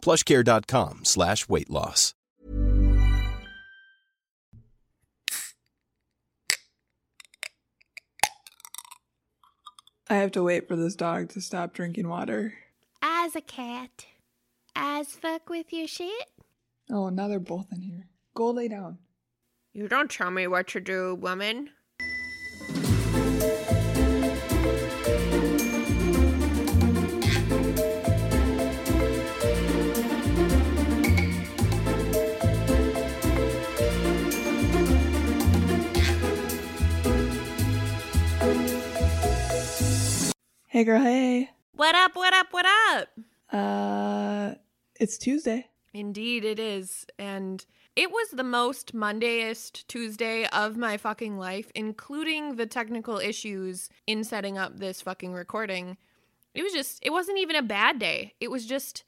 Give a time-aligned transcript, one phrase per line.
[0.00, 2.14] plushcare.com slash weight loss.
[10.08, 12.54] I have to wait for this dog to stop drinking water.
[13.00, 14.06] As a cat.
[14.74, 16.28] As fuck with your shit.
[16.90, 18.08] Oh, now they're both in here.
[18.34, 18.98] Go lay down.
[19.72, 21.70] You don't tell me what to do, woman.
[40.72, 41.50] Hey girl, hey.
[41.72, 43.08] What up, what up, what up?
[43.52, 44.54] Uh
[45.00, 45.66] it's Tuesday.
[45.92, 47.04] Indeed, it is.
[47.18, 53.90] And it was the most Mondayest Tuesday of my fucking life, including the technical issues
[54.06, 55.96] in setting up this fucking recording.
[56.54, 58.34] It was just, it wasn't even a bad day.
[58.38, 59.02] It was just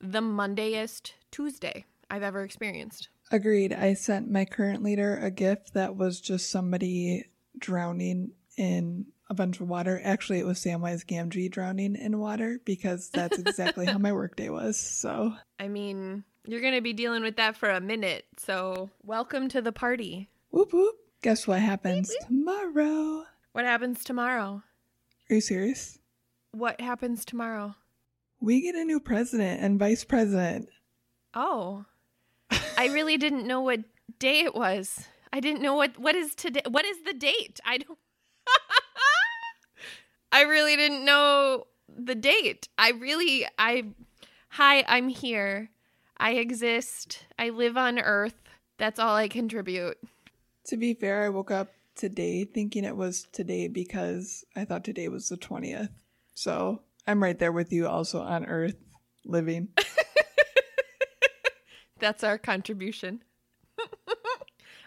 [0.00, 3.08] the Mondayest Tuesday I've ever experienced.
[3.32, 3.72] Agreed.
[3.72, 7.24] I sent my current leader a gift that was just somebody
[7.58, 10.00] drowning in a bunch of water.
[10.04, 14.76] Actually, it was Samwise Gamgee drowning in water because that's exactly how my workday was.
[14.76, 18.26] So, I mean, you're going to be dealing with that for a minute.
[18.36, 20.28] So, welcome to the party.
[20.50, 20.96] whoop whoop.
[21.22, 23.24] Guess what happens tomorrow?
[23.52, 24.62] What happens tomorrow?
[25.30, 25.98] Are you serious?
[26.52, 27.74] What happens tomorrow?
[28.40, 30.68] We get a new president and vice president.
[31.34, 31.84] Oh.
[32.76, 33.80] I really didn't know what
[34.18, 35.06] day it was.
[35.32, 37.60] I didn't know what what is today what is the date?
[37.64, 37.98] I don't
[40.32, 42.68] I really didn't know the date.
[42.78, 43.84] I really I
[44.54, 45.70] Hi, I'm here.
[46.16, 47.24] I exist.
[47.38, 48.34] I live on earth.
[48.78, 49.96] That's all I contribute.
[50.66, 55.08] To be fair, I woke up today thinking it was today because I thought today
[55.08, 55.90] was the 20th.
[56.34, 58.76] So I'm right there with you also on Earth
[59.24, 59.68] living.
[62.00, 63.22] That's our contribution.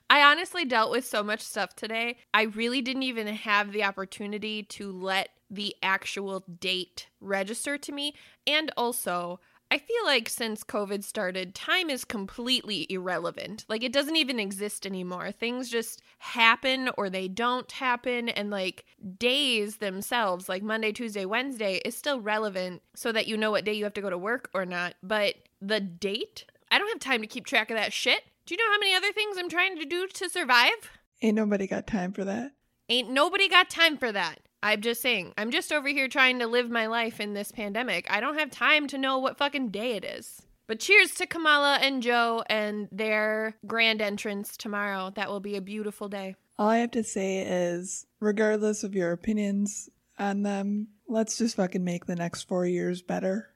[0.10, 2.18] I honestly dealt with so much stuff today.
[2.34, 8.16] I really didn't even have the opportunity to let the actual date register to me.
[8.46, 9.40] And also,
[9.72, 13.66] I feel like since COVID started, time is completely irrelevant.
[13.68, 15.32] Like, it doesn't even exist anymore.
[15.32, 18.30] Things just happen or they don't happen.
[18.30, 18.86] And, like,
[19.18, 23.74] days themselves, like Monday, Tuesday, Wednesday, is still relevant so that you know what day
[23.74, 24.94] you have to go to work or not.
[25.02, 28.22] But the date, I don't have time to keep track of that shit.
[28.46, 30.92] Do you know how many other things I'm trying to do to survive?
[31.22, 32.52] Ain't nobody got time for that.
[32.90, 34.42] Ain't nobody got time for that.
[34.62, 38.06] I'm just saying, I'm just over here trying to live my life in this pandemic.
[38.12, 40.42] I don't have time to know what fucking day it is.
[40.68, 45.12] But cheers to Kamala and Joe and their grand entrance tomorrow.
[45.16, 46.36] That will be a beautiful day.
[46.60, 49.90] All I have to say is, regardless of your opinions
[50.20, 53.50] on them, let's just fucking make the next four years better.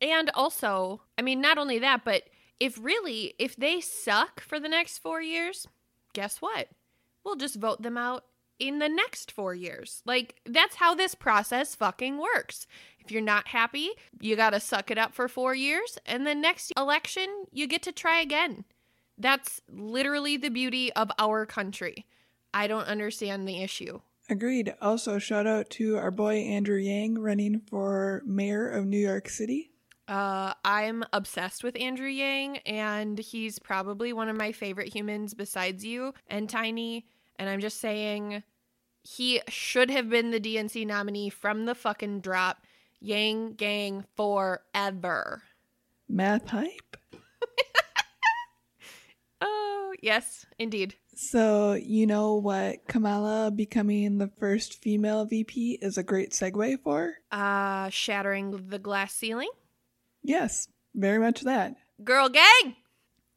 [0.00, 2.22] And also, I mean, not only that, but
[2.60, 5.66] if really, if they suck for the next four years,
[6.12, 6.68] guess what?
[7.24, 8.24] We'll just vote them out
[8.58, 10.02] in the next four years.
[10.04, 12.66] Like, that's how this process fucking works.
[13.02, 16.72] If you're not happy, you gotta suck it up for four years, and the next
[16.76, 18.64] election, you get to try again.
[19.16, 22.06] That's literally the beauty of our country.
[22.52, 24.00] I don't understand the issue.
[24.28, 24.74] Agreed.
[24.80, 29.72] Also, shout out to our boy Andrew Yang running for mayor of New York City.
[30.10, 35.84] Uh, I'm obsessed with Andrew Yang, and he's probably one of my favorite humans besides
[35.84, 37.06] you and Tiny.
[37.36, 38.42] And I'm just saying,
[39.04, 42.66] he should have been the DNC nominee from the fucking drop.
[42.98, 45.42] Yang Gang forever.
[46.08, 46.96] Math hype.
[49.42, 50.94] Oh, yes, indeed.
[51.14, 57.14] So, you know what Kamala becoming the first female VP is a great segue for?
[57.32, 59.48] Uh, shattering the glass ceiling.
[60.22, 61.74] Yes, very much that.
[62.02, 62.76] Girl gang!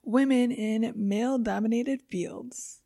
[0.03, 2.81] Women in male dominated fields.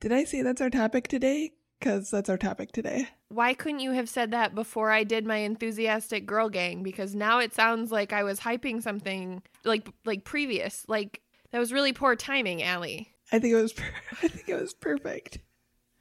[0.00, 1.52] Did I say that's our topic today?
[1.78, 3.08] Because that's our topic today.
[3.28, 6.82] Why couldn't you have said that before I did my enthusiastic girl gang?
[6.82, 10.84] Because now it sounds like I was hyping something like like previous.
[10.88, 11.20] Like
[11.50, 13.12] that was really poor timing, Allie.
[13.32, 13.72] I think it was.
[13.72, 13.84] Per-
[14.22, 15.38] I think it was perfect.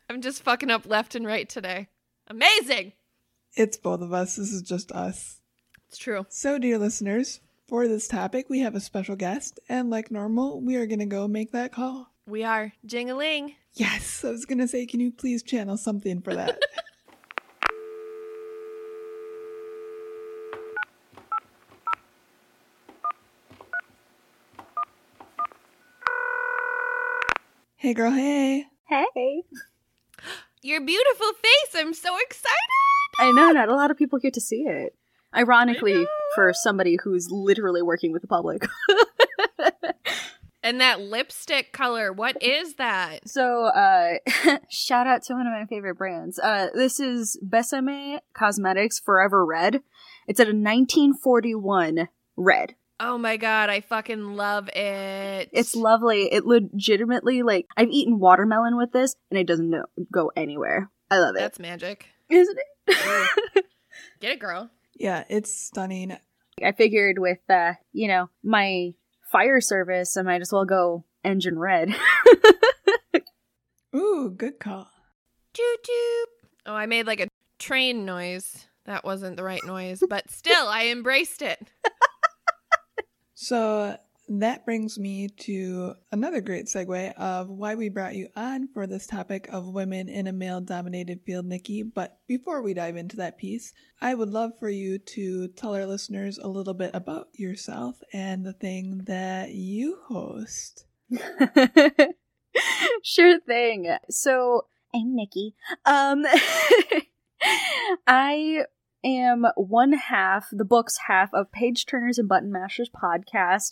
[0.09, 1.87] I'm just fucking up left and right today.
[2.27, 2.93] Amazing.
[3.55, 4.35] It's both of us.
[4.35, 5.41] This is just us.
[5.93, 6.25] It's true.
[6.27, 10.75] So, dear listeners, For this topic, we have a special guest, and like normal, we
[10.75, 12.11] are going to go make that call.
[12.25, 13.53] We are jingling.
[13.75, 16.59] Yes, I was going to say, can you please channel something for that?
[27.77, 28.65] hey, girl, hey.
[28.89, 29.43] Hey.
[30.63, 31.75] Your beautiful face.
[31.75, 32.57] I'm so excited.
[33.19, 34.95] I know, not a lot of people get to see it.
[35.35, 38.67] Ironically, for somebody who's literally working with the public.
[40.65, 43.27] And that lipstick color, what is that?
[43.27, 44.13] so, uh,
[44.69, 46.39] shout out to one of my favorite brands.
[46.39, 49.81] Uh, this is Besame Cosmetics Forever Red.
[50.25, 52.07] It's at a 1941
[52.37, 52.75] red.
[52.97, 55.49] Oh my god, I fucking love it.
[55.51, 56.31] It's lovely.
[56.31, 59.75] It legitimately, like, I've eaten watermelon with this, and it doesn't
[60.13, 60.89] go anywhere.
[61.11, 61.39] I love it.
[61.39, 62.07] That's magic.
[62.29, 62.57] Isn't
[62.87, 63.65] it?
[64.21, 64.69] Get it, girl.
[64.95, 66.17] Yeah, it's stunning.
[66.63, 68.93] I figured with uh, you know, my
[69.31, 71.95] fire service, I might as well go engine red.
[73.95, 74.89] Ooh, good call.
[75.53, 76.25] Choo choo.
[76.65, 77.27] Oh, I made like a
[77.59, 78.67] train noise.
[78.85, 81.59] That wasn't the right noise, but still, I embraced it.
[83.35, 83.97] So
[84.29, 89.05] that brings me to another great segue of why we brought you on for this
[89.05, 91.83] topic of women in a male dominated field, Nikki.
[91.83, 95.85] But before we dive into that piece, I would love for you to tell our
[95.85, 100.85] listeners a little bit about yourself and the thing that you host.
[103.03, 103.97] sure thing.
[104.09, 105.55] So I'm Nikki.
[105.85, 106.23] Um
[108.07, 108.65] I
[109.03, 113.71] am one half, the book's half of Page Turners and Button Mashers podcast,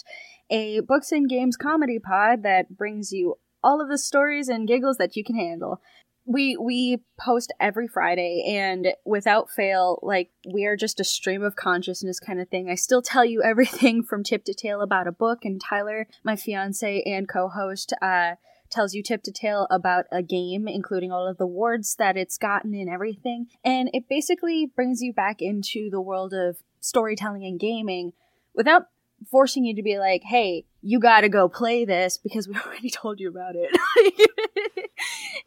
[0.51, 4.97] a books and games comedy pod that brings you all of the stories and giggles
[4.97, 5.81] that you can handle.
[6.25, 11.55] We we post every Friday and without fail, like we are just a stream of
[11.55, 12.69] consciousness kind of thing.
[12.69, 16.35] I still tell you everything from tip to tail about a book, and Tyler, my
[16.35, 18.33] fiance and co-host, uh,
[18.69, 22.37] tells you tip to tail about a game, including all of the wards that it's
[22.37, 23.47] gotten and everything.
[23.63, 28.13] And it basically brings you back into the world of storytelling and gaming
[28.55, 28.87] without
[29.29, 33.19] forcing you to be like, hey, you gotta go play this because we already told
[33.19, 33.69] you about it.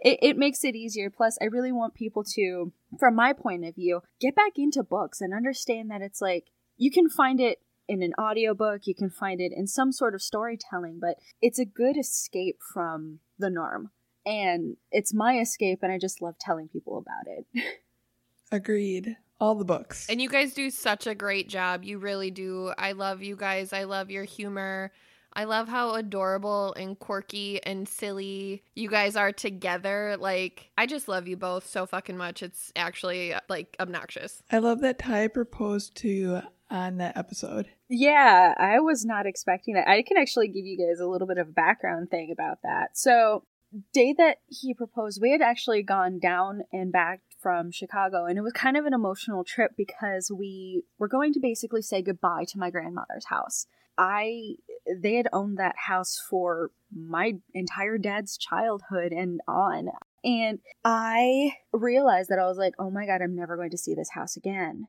[0.00, 0.18] it.
[0.22, 1.10] It makes it easier.
[1.10, 5.20] Plus, I really want people to, from my point of view, get back into books
[5.20, 9.40] and understand that it's like you can find it in an audiobook, you can find
[9.40, 13.90] it in some sort of storytelling, but it's a good escape from the norm.
[14.26, 17.64] And it's my escape, and I just love telling people about it.
[18.52, 19.16] Agreed.
[19.44, 20.06] All the books.
[20.08, 21.84] And you guys do such a great job.
[21.84, 22.72] You really do.
[22.78, 23.74] I love you guys.
[23.74, 24.90] I love your humor.
[25.34, 30.16] I love how adorable and quirky and silly you guys are together.
[30.18, 32.42] Like, I just love you both so fucking much.
[32.42, 34.42] It's actually uh, like obnoxious.
[34.50, 37.68] I love that Ty proposed to you on that episode.
[37.90, 39.86] Yeah, I was not expecting that.
[39.86, 42.96] I can actually give you guys a little bit of a background thing about that.
[42.96, 43.44] So,
[43.92, 48.40] day that he proposed, we had actually gone down and back from Chicago, and it
[48.40, 52.58] was kind of an emotional trip because we were going to basically say goodbye to
[52.58, 53.66] my grandmother's house.
[53.98, 54.54] I
[54.90, 59.90] they had owned that house for my entire dad's childhood and on.
[60.24, 63.94] And I realized that I was like, "Oh my god, I'm never going to see
[63.94, 64.88] this house again."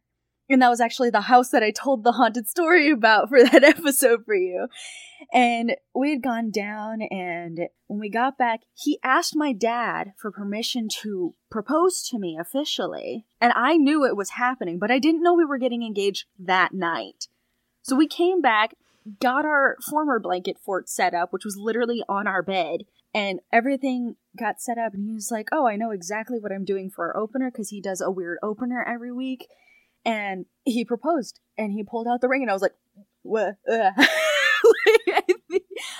[0.49, 3.63] And that was actually the house that I told the haunted story about for that
[3.63, 4.67] episode for you.
[5.33, 10.31] And we had gone down, and when we got back, he asked my dad for
[10.31, 13.25] permission to propose to me officially.
[13.41, 16.73] And I knew it was happening, but I didn't know we were getting engaged that
[16.73, 17.27] night.
[17.81, 18.75] So we came back,
[19.19, 22.81] got our former blanket fort set up, which was literally on our bed,
[23.13, 24.93] and everything got set up.
[24.93, 27.69] And he was like, Oh, I know exactly what I'm doing for our opener because
[27.69, 29.47] he does a weird opener every week
[30.05, 32.75] and he proposed and he pulled out the ring and i was like
[33.25, 33.55] what?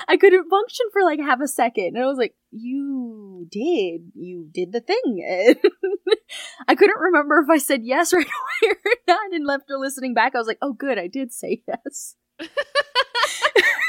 [0.07, 4.11] I couldn't function for like half a second and i was like you did.
[4.13, 5.57] You did the thing.
[6.67, 10.13] I couldn't remember if i said yes right away or not and left her listening
[10.13, 10.35] back.
[10.35, 12.15] I was like oh good i did say yes.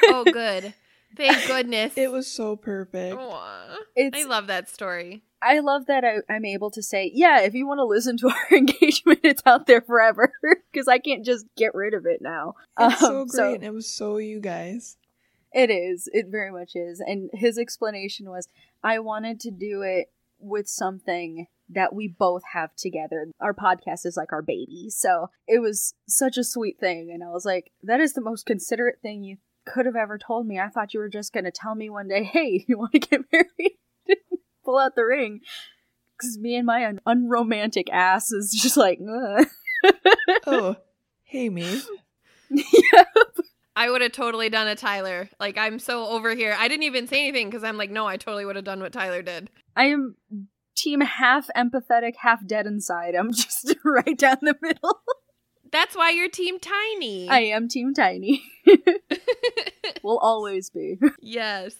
[0.08, 0.74] Oh good.
[1.16, 1.94] Thank goodness.
[1.96, 3.16] It was so perfect.
[3.16, 3.76] Aw.
[3.94, 5.22] it's I love that story.
[5.46, 8.28] I love that I, I'm able to say, yeah, if you want to listen to
[8.28, 10.32] our engagement, it's out there forever
[10.72, 12.54] because I can't just get rid of it now.
[12.78, 13.54] It's so Um, great.
[13.56, 14.96] and it was so you guys.
[15.52, 16.08] It is.
[16.12, 17.00] It very much is.
[17.00, 18.48] And his explanation was,
[18.82, 23.28] I wanted to do it with something that we both have together.
[23.40, 24.88] Our podcast is like our baby.
[24.90, 27.10] So it was such a sweet thing.
[27.12, 30.46] And I was like, that is the most considerate thing you could have ever told
[30.46, 30.60] me.
[30.60, 32.98] I thought you were just going to tell me one day, hey, you want to
[32.98, 33.78] get married?
[34.66, 35.40] Pull out the ring.
[36.18, 39.46] Because me and my un- unromantic ass is just like, Ugh.
[40.46, 40.76] Oh,
[41.24, 41.80] hey me.
[42.50, 43.04] yeah.
[43.76, 45.28] I would have totally done a Tyler.
[45.38, 46.56] Like I'm so over here.
[46.58, 48.92] I didn't even say anything because I'm like, no, I totally would have done what
[48.92, 49.50] Tyler did.
[49.76, 50.16] I am
[50.74, 53.14] team half empathetic, half dead inside.
[53.14, 55.00] I'm just right down the middle.
[55.72, 57.28] That's why you're team tiny.
[57.28, 58.42] I am team tiny.
[60.02, 60.98] Will always be.
[61.20, 61.74] yes.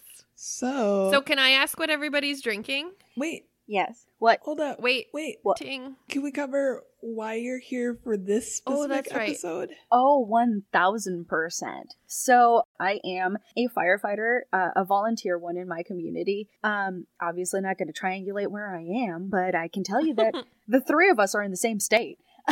[0.48, 2.92] So, So can I ask what everybody's drinking?
[3.16, 4.06] wait, Yes.
[4.18, 4.38] What?
[4.42, 4.78] hold up.
[4.80, 5.08] Wait.
[5.12, 5.56] Wait, What?
[5.56, 5.96] Ting.
[6.08, 9.70] can we cover why you're here for this specific Oh, that's episode?
[9.90, 11.82] Oh, 1000%.
[12.06, 16.48] So, I am a firefighter, uh, a volunteer one in my community.
[16.62, 20.32] Um, obviously not going to triangulate where I am, but I can tell you that
[20.68, 22.18] the three of us are in the same state.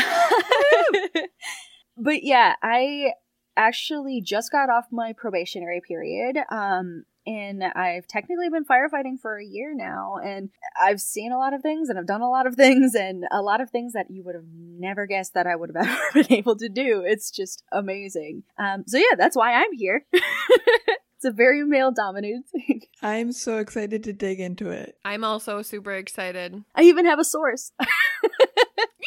[1.97, 3.13] but yeah, I
[3.57, 6.39] actually just got off my probationary period.
[6.51, 10.51] Um, and I've technically been firefighting for a year now, and
[10.81, 13.43] I've seen a lot of things, and I've done a lot of things, and a
[13.43, 16.33] lot of things that you would have never guessed that I would have ever been
[16.33, 17.03] able to do.
[17.07, 18.45] It's just amazing.
[18.59, 20.05] Um, so yeah, that's why I'm here.
[20.13, 22.83] it's a very male dominated thing.
[23.03, 24.97] I'm so excited to dig into it.
[25.05, 26.65] I'm also super excited.
[26.75, 27.73] I even have a source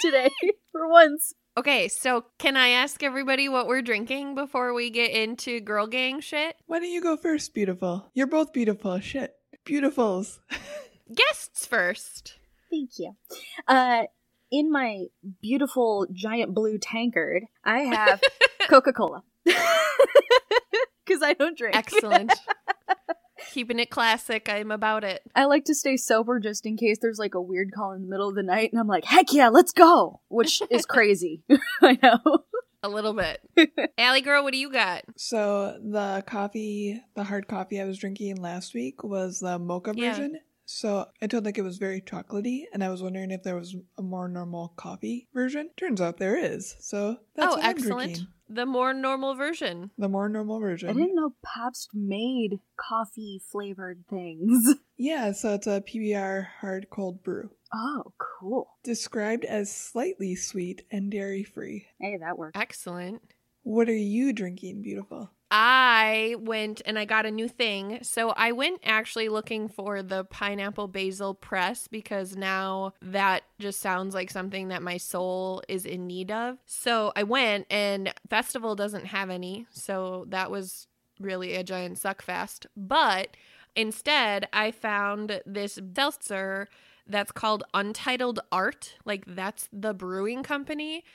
[0.01, 0.31] today
[0.71, 1.33] for once.
[1.57, 6.19] Okay, so can I ask everybody what we're drinking before we get into girl gang
[6.19, 6.55] shit?
[6.67, 8.11] Why don't you go first, beautiful?
[8.13, 8.99] You're both beautiful.
[8.99, 9.33] Shit.
[9.65, 10.37] Beautifuls.
[11.15, 12.35] Guests first.
[12.69, 13.13] Thank you.
[13.67, 14.03] Uh,
[14.51, 15.05] in my
[15.41, 18.21] beautiful giant blue tankard, I have
[18.69, 19.23] Coca Cola.
[19.43, 19.63] Because
[21.23, 21.75] I don't drink.
[21.75, 22.33] Excellent.
[23.51, 24.49] Keeping it classic.
[24.49, 25.21] I'm about it.
[25.35, 28.07] I like to stay sober just in case there's like a weird call in the
[28.07, 30.21] middle of the night, and I'm like, heck yeah, let's go!
[30.29, 31.43] Which is crazy.
[31.81, 32.19] I know.
[32.83, 33.41] A little bit.
[33.97, 35.03] Allie girl, what do you got?
[35.17, 40.11] So the coffee, the hard coffee I was drinking last week was the mocha Yeah.
[40.11, 40.39] version.
[40.65, 43.75] So I told like it was very chocolatey, and I was wondering if there was
[43.97, 45.69] a more normal coffee version.
[45.77, 46.75] Turns out there is.
[46.81, 48.19] So that's oh, what I'm excellent.
[48.47, 48.55] Drinking.
[48.55, 49.91] The more normal version.
[49.97, 50.89] The more normal version.
[50.89, 54.75] I didn't know Pabst made coffee flavored things.
[54.99, 57.51] Yeah, so it's a PBR hard cold brew.
[57.71, 58.67] Oh, cool.
[58.83, 61.85] Described as slightly sweet and dairy free.
[62.01, 62.59] Hey, that works.
[62.59, 63.21] Excellent.
[63.61, 65.29] What are you drinking, beautiful?
[65.49, 67.99] I went and I got a new thing.
[68.01, 74.13] So I went actually looking for the pineapple basil press because now that just sounds
[74.13, 76.57] like something that my soul is in need of.
[76.65, 79.67] So I went and Festival doesn't have any.
[79.71, 80.87] So that was
[81.19, 82.67] really a giant suck fest.
[82.75, 83.37] But
[83.75, 86.67] instead, I found this seltzer
[87.07, 88.95] that's called Untitled Art.
[89.05, 91.05] Like that's the brewing company.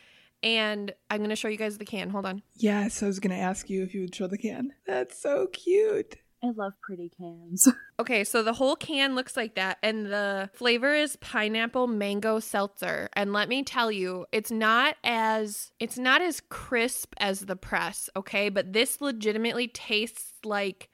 [0.43, 2.11] And I'm going to show you guys the can.
[2.11, 2.43] Hold on.
[2.55, 4.73] Yes, I was gonna ask you if you would show the can.
[4.87, 6.17] That's so cute.
[6.45, 7.69] I love pretty cans.
[8.01, 13.09] Okay, so the whole can looks like that, and the flavor is pineapple mango seltzer.
[13.13, 18.11] And let me tell you, it's not as it's not as crisp as the press,
[18.17, 18.49] okay?
[18.49, 20.89] But this legitimately tastes like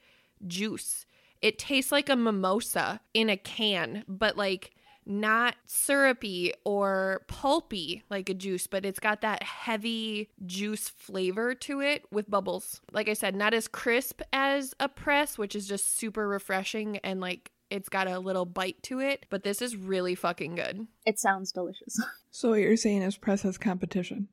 [0.45, 1.07] juice.
[1.41, 4.69] It tastes like a mimosa in a can, but like
[5.05, 11.81] not syrupy or pulpy like a juice, but it's got that heavy juice flavor to
[11.81, 12.81] it with bubbles.
[12.91, 17.19] Like I said, not as crisp as a press, which is just super refreshing and
[17.19, 20.87] like it's got a little bite to it, but this is really fucking good.
[21.05, 21.99] it sounds delicious.
[22.31, 24.27] So what you're saying is press has competition.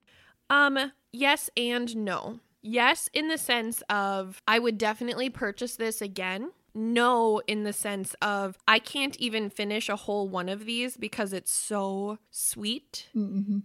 [0.51, 2.41] Um, yes and no.
[2.61, 6.51] Yes, in the sense of I would definitely purchase this again.
[6.77, 11.33] No, in the sense of I can't even finish a whole one of these because
[11.33, 13.09] it's so sweet.
[13.17, 13.61] Mm-hmm.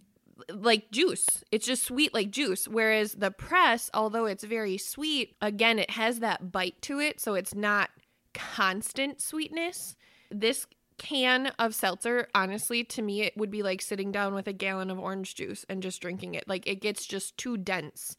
[0.49, 1.43] like juice.
[1.51, 2.69] It's just sweet like juice.
[2.69, 7.19] Whereas the press, although it's very sweet, again, it has that bite to it.
[7.19, 7.89] So it's not
[8.33, 9.97] constant sweetness.
[10.29, 10.65] This
[10.97, 14.89] can of seltzer, honestly, to me, it would be like sitting down with a gallon
[14.89, 16.47] of orange juice and just drinking it.
[16.47, 18.15] Like it gets just too dense.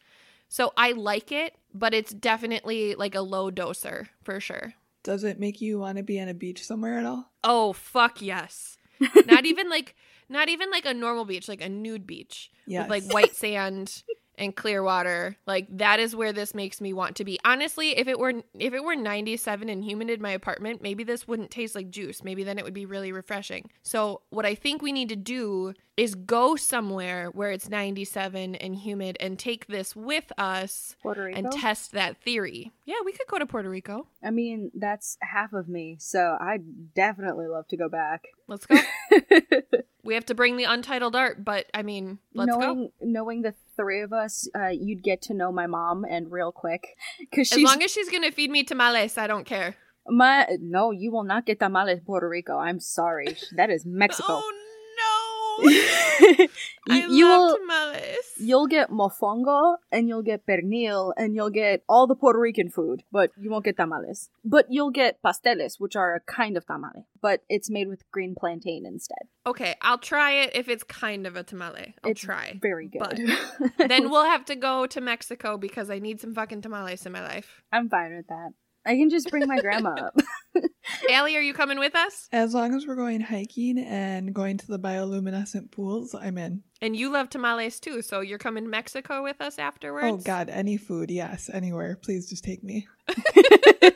[0.48, 4.74] So I like it, but it's definitely like a low doser for sure.
[5.02, 7.30] Does it make you want to be on a beach somewhere at all?
[7.42, 8.76] Oh, fuck yes.
[9.26, 9.96] not even like
[10.28, 12.82] not even like a normal beach, like a nude beach Yes.
[12.82, 14.02] with like white sand
[14.38, 15.36] and clear water.
[15.46, 17.38] Like that is where this makes me want to be.
[17.44, 21.26] Honestly, if it were if it were 97 and humid in my apartment, maybe this
[21.26, 22.22] wouldn't taste like juice.
[22.22, 23.70] Maybe then it would be really refreshing.
[23.82, 28.76] So, what I think we need to do is go somewhere where it's 97 and
[28.76, 32.72] humid and take this with us and test that theory.
[32.86, 34.06] Yeah, we could go to Puerto Rico.
[34.24, 38.24] I mean, that's half of me, so I'd definitely love to go back.
[38.48, 38.76] Let's go.
[40.04, 42.92] we have to bring the untitled art, but I mean, let's knowing go.
[43.02, 46.96] knowing the three of us, uh, you'd get to know my mom and real quick
[47.20, 49.76] because As long as she's gonna feed me tamales, I don't care.
[50.06, 50.90] my no.
[50.90, 52.56] You will not get tamales Puerto Rico.
[52.56, 54.40] I'm sorry, that is Mexico.
[54.40, 54.61] Oh
[56.88, 58.32] I you love will tamales.
[58.38, 63.02] you'll get mofongo and you'll get pernil and you'll get all the Puerto Rican food,
[63.12, 64.30] but you won't get tamales.
[64.44, 68.34] But you'll get pasteles, which are a kind of tamale, but it's made with green
[68.34, 69.28] plantain instead.
[69.46, 71.94] Okay, I'll try it if it's kind of a tamale.
[72.02, 72.58] I'll it's try.
[72.60, 73.30] Very but good.
[73.88, 77.22] then we'll have to go to Mexico because I need some fucking tamales in my
[77.22, 77.62] life.
[77.72, 78.52] I'm fine with that.
[78.84, 80.16] I can just bring my grandma up.
[81.10, 82.28] Allie, are you coming with us?
[82.32, 86.62] As long as we're going hiking and going to the bioluminescent pools, I'm in.
[86.80, 90.06] And you love tamales too, so you're coming to Mexico with us afterwards?
[90.08, 91.98] Oh God, any food, yes, anywhere.
[92.02, 92.88] Please just take me.
[93.06, 93.92] that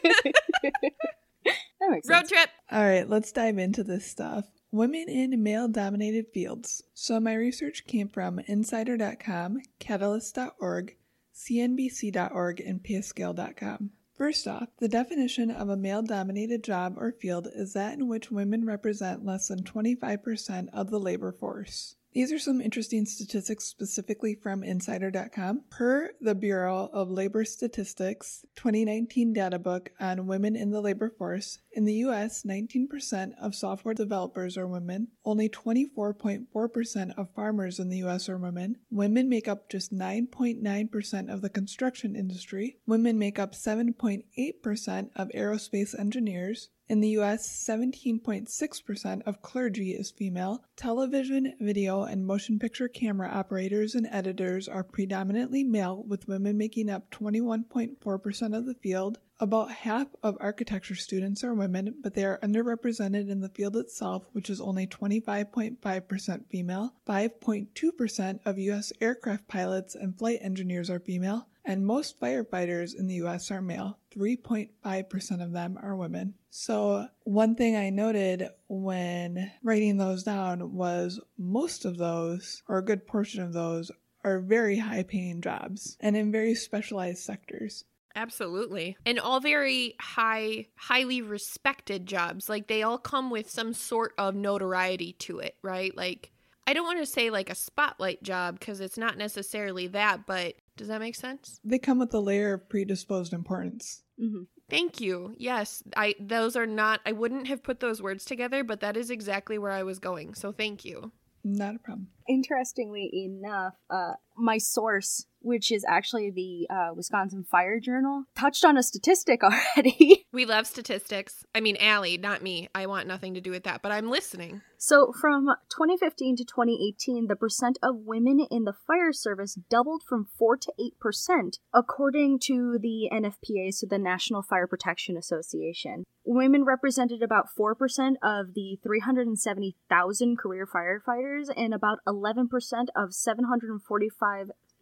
[1.91, 2.31] makes Road sense.
[2.31, 2.49] trip.
[2.71, 4.45] All right, let's dive into this stuff.
[4.71, 6.83] Women in male dominated fields.
[6.95, 10.97] So, my research came from Insider.com, Catalyst.org,
[11.35, 13.91] CNBC.org, and Payscale.com.
[14.17, 18.31] First off, the definition of a male dominated job or field is that in which
[18.31, 21.96] women represent less than 25% of the labor force.
[22.17, 25.65] These are some interesting statistics specifically from Insider.com.
[25.69, 31.59] Per the Bureau of Labor Statistics 2019 data book on women in the labor force,
[31.73, 35.09] in the US, 19% of software developers are women.
[35.27, 38.77] Only 24.4% of farmers in the US are women.
[38.91, 42.79] Women make up just 9.9% of the construction industry.
[42.87, 46.71] Women make up 7.8% of aerospace engineers.
[46.89, 50.63] In the US, 17.6% of clergy is female.
[50.77, 56.89] Television, video, and motion picture camera operators and editors are predominantly male, with women making
[56.89, 59.19] up 21.4% of the field.
[59.41, 64.29] About half of architecture students are women, but they are underrepresented in the field itself,
[64.31, 66.95] which is only 25.5% female.
[67.07, 68.93] 5.2% of U.S.
[69.01, 73.99] aircraft pilots and flight engineers are female, and most firefighters in the US are male.
[74.17, 76.35] 3.5% of them are women.
[76.51, 82.85] So, one thing I noted when writing those down was most of those, or a
[82.85, 83.91] good portion of those,
[84.25, 87.85] are very high paying jobs and in very specialized sectors.
[88.17, 88.97] Absolutely.
[89.05, 92.49] And all very high, highly respected jobs.
[92.49, 95.95] Like they all come with some sort of notoriety to it, right?
[95.95, 96.33] Like,
[96.67, 100.55] I don't want to say like a spotlight job because it's not necessarily that, but
[100.77, 101.61] does that make sense?
[101.65, 104.03] They come with a layer of predisposed importance.
[104.19, 105.33] hmm Thank you.
[105.39, 109.11] Yes, I those are not I wouldn't have put those words together, but that is
[109.11, 110.35] exactly where I was going.
[110.35, 111.13] So thank you.
[111.45, 112.09] Not a problem.
[112.29, 118.77] Interestingly enough, uh, my source, which is actually the uh, Wisconsin Fire Journal, touched on
[118.77, 120.27] a statistic already.
[120.33, 121.45] We love statistics.
[121.55, 122.69] I mean, Allie, not me.
[122.75, 124.63] I want nothing to do with that, but I'm listening.
[124.77, 130.27] So, from 2015 to 2018, the percent of women in the fire service doubled from
[130.39, 136.05] 4 to 8%, according to the NFPA, so the National Fire Protection Association.
[136.25, 142.49] Women represented about 4% of the 370,000 career firefighters and about 11%
[142.95, 143.15] of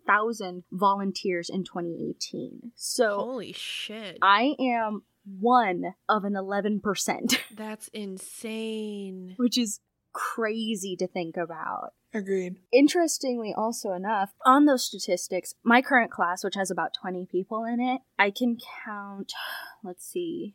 [0.07, 2.73] 745,000 volunteers in 2018.
[2.77, 4.19] So, Holy shit.
[4.23, 5.03] I am
[5.39, 6.81] one of an 11%,
[7.55, 9.35] That's insane.
[9.37, 9.81] which is
[10.13, 11.93] crazy to think about.
[12.13, 12.57] Agreed.
[12.73, 17.81] Interestingly, also enough, on those statistics, my current class, which has about 20 people in
[17.81, 19.33] it, I can count,
[19.83, 20.55] let's see,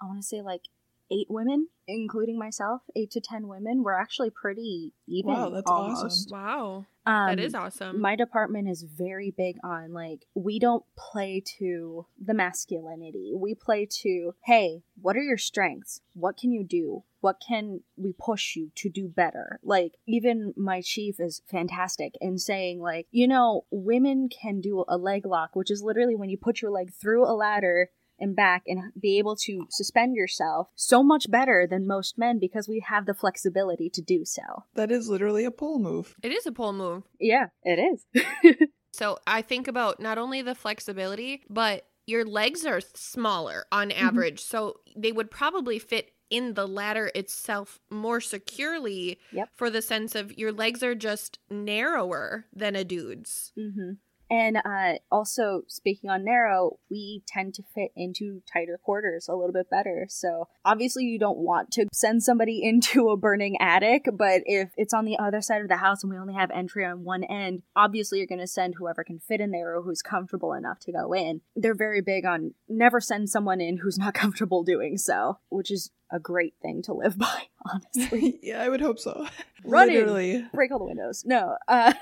[0.00, 0.62] I want to say like
[1.10, 3.82] eight women, including myself, eight to 10 women.
[3.82, 5.32] We're actually pretty even.
[5.32, 6.04] Wow, that's almost.
[6.04, 6.30] awesome.
[6.30, 6.86] Wow.
[7.06, 8.00] Um, that is awesome.
[8.00, 13.32] My department is very big on like we don't play to the masculinity.
[13.34, 16.00] We play to, hey, what are your strengths?
[16.14, 17.04] What can you do?
[17.20, 19.60] What can we push you to do better?
[19.62, 24.96] Like even my chief is fantastic in saying like, you know, women can do a
[24.96, 28.62] leg lock, which is literally when you put your leg through a ladder and back
[28.66, 33.06] and be able to suspend yourself so much better than most men because we have
[33.06, 34.42] the flexibility to do so.
[34.74, 36.14] That is literally a pole move.
[36.22, 37.04] it is a pole move.
[37.20, 38.58] Yeah, it is.
[38.92, 44.40] So I think about not only the flexibility, but your legs are smaller on average.
[44.40, 49.48] So they would probably fit in the ladder itself more securely Yep.
[49.56, 53.52] for the sense of your legs are just narrower than a dude's.
[53.56, 53.94] hmm
[54.34, 59.52] And uh, also, speaking on narrow, we tend to fit into tighter quarters a little
[59.52, 60.06] bit better.
[60.08, 64.92] So, obviously, you don't want to send somebody into a burning attic, but if it's
[64.92, 67.62] on the other side of the house and we only have entry on one end,
[67.76, 70.90] obviously, you're going to send whoever can fit in there or who's comfortable enough to
[70.90, 71.40] go in.
[71.54, 75.92] They're very big on never send someone in who's not comfortable doing so, which is
[76.10, 78.38] a great thing to live by, honestly.
[78.42, 79.26] yeah, I would hope so.
[79.64, 79.94] Run in.
[79.94, 80.44] Literally.
[80.52, 81.24] break all the windows.
[81.26, 81.56] No.
[81.68, 81.92] Uh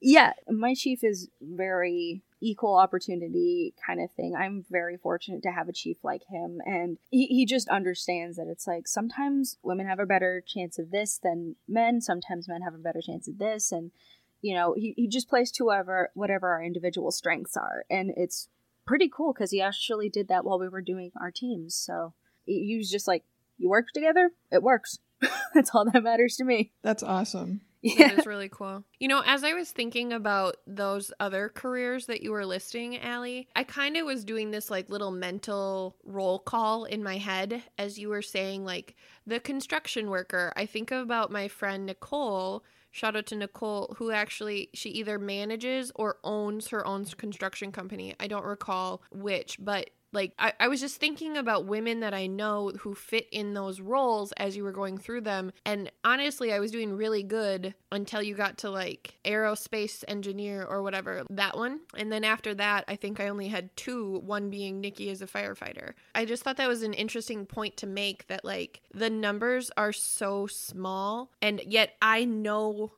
[0.00, 4.34] yeah, my chief is very equal opportunity kind of thing.
[4.34, 8.48] I'm very fortunate to have a chief like him, and he, he just understands that
[8.48, 12.74] it's like sometimes women have a better chance of this than men, sometimes men have
[12.74, 13.92] a better chance of this, and
[14.40, 18.48] you know, he, he just plays to whatever, whatever our individual strengths are, and it's
[18.86, 21.74] pretty cool because he actually did that while we were doing our teams.
[21.76, 23.22] So he was just like,
[23.62, 24.98] "You work together, it works."
[25.54, 26.72] That's all that matters to me.
[26.82, 27.60] That's awesome.
[27.82, 28.08] Yeah.
[28.08, 28.84] That is really cool.
[29.00, 33.48] You know, as I was thinking about those other careers that you were listing, Allie,
[33.56, 37.98] I kind of was doing this like little mental roll call in my head as
[37.98, 38.94] you were saying, like
[39.26, 40.52] the construction worker.
[40.56, 42.64] I think about my friend Nicole.
[42.92, 48.14] Shout out to Nicole, who actually she either manages or owns her own construction company.
[48.20, 52.26] I don't recall which, but like I, I was just thinking about women that I
[52.26, 55.52] know who fit in those roles as you were going through them.
[55.64, 60.82] And honestly, I was doing really good until you got to like aerospace engineer or
[60.82, 61.80] whatever, that one.
[61.96, 65.26] And then after that, I think I only had two, one being Nikki as a
[65.26, 65.92] firefighter.
[66.14, 69.92] I just thought that was an interesting point to make that like the numbers are
[69.92, 72.92] so small and yet I know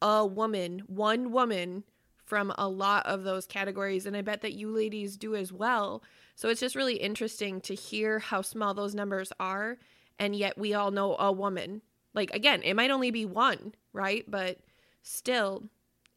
[0.00, 1.84] a woman, one woman
[2.34, 6.02] from a lot of those categories and I bet that you ladies do as well
[6.36, 9.78] so it's just really interesting to hear how small those numbers are.
[10.18, 11.82] And yet we all know a woman.
[12.12, 14.24] Like, again, it might only be one, right?
[14.28, 14.58] But
[15.02, 15.64] still,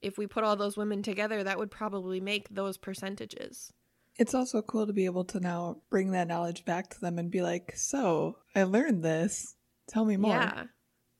[0.01, 3.73] if we put all those women together, that would probably make those percentages.
[4.15, 7.29] It's also cool to be able to now bring that knowledge back to them and
[7.29, 9.55] be like, so I learned this.
[9.87, 10.31] Tell me more.
[10.31, 10.63] Yeah,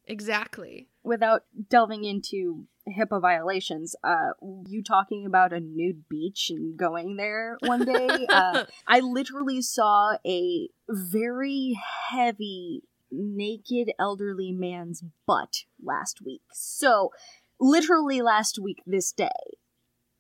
[0.06, 0.90] exactly.
[1.08, 3.96] Without delving into HIPAA violations.
[4.04, 4.32] Uh,
[4.68, 8.26] you talking about a nude beach and going there one day?
[8.30, 11.78] uh, I literally saw a very
[12.10, 16.42] heavy naked elderly man's butt last week.
[16.54, 17.12] So,
[17.60, 19.58] literally last week this day.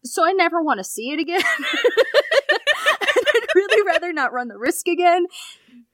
[0.03, 1.41] So I never want to see it again.
[4.01, 5.25] Rather not run the risk again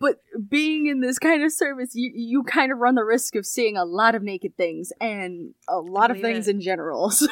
[0.04, 3.46] but being in this kind of service, you you kind of run the risk of
[3.46, 6.56] seeing a lot of naked things and a lot of things it.
[6.56, 7.12] in general.
[7.24, 7.28] So.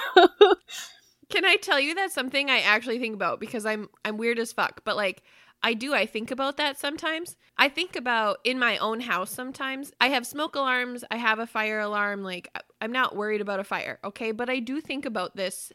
[1.29, 4.53] Can I tell you that's something I actually think about because I'm I'm weird as
[4.53, 5.21] fuck, but like
[5.61, 7.35] I do I think about that sometimes.
[7.57, 9.91] I think about in my own house sometimes.
[9.99, 13.65] I have smoke alarms, I have a fire alarm, like I'm not worried about a
[13.65, 14.31] fire, okay?
[14.31, 15.73] But I do think about this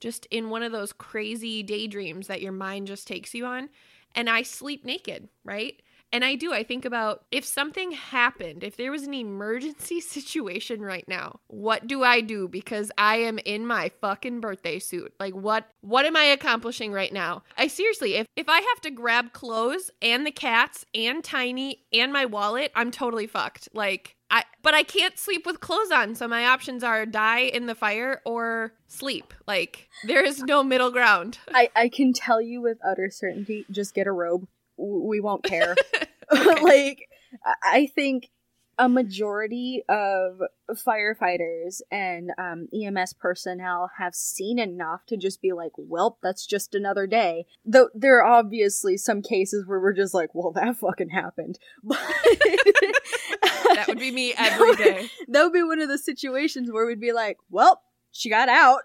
[0.00, 3.68] just in one of those crazy daydreams that your mind just takes you on
[4.14, 5.80] and I sleep naked, right?
[6.12, 6.52] And I do.
[6.52, 11.86] I think about if something happened, if there was an emergency situation right now, what
[11.86, 15.12] do I do because I am in my fucking birthday suit?
[15.20, 17.42] Like what what am I accomplishing right now?
[17.56, 22.12] I seriously, if if I have to grab clothes and the cats and Tiny and
[22.12, 23.68] my wallet, I'm totally fucked.
[23.74, 27.66] Like I but I can't sleep with clothes on, so my options are die in
[27.66, 29.34] the fire or sleep.
[29.46, 31.38] Like there is no middle ground.
[31.52, 34.46] I I can tell you with utter certainty, just get a robe
[34.78, 35.76] we won't care.
[36.62, 37.08] like,
[37.62, 38.30] I think
[38.78, 45.72] a majority of firefighters and um, EMS personnel have seen enough to just be like,
[45.76, 47.46] well, that's just another day.
[47.64, 51.58] Though there are obviously some cases where we're just like, well, that fucking happened.
[51.82, 55.10] that would be me every day.
[55.26, 58.82] That would be one of the situations where we'd be like, well, she got out.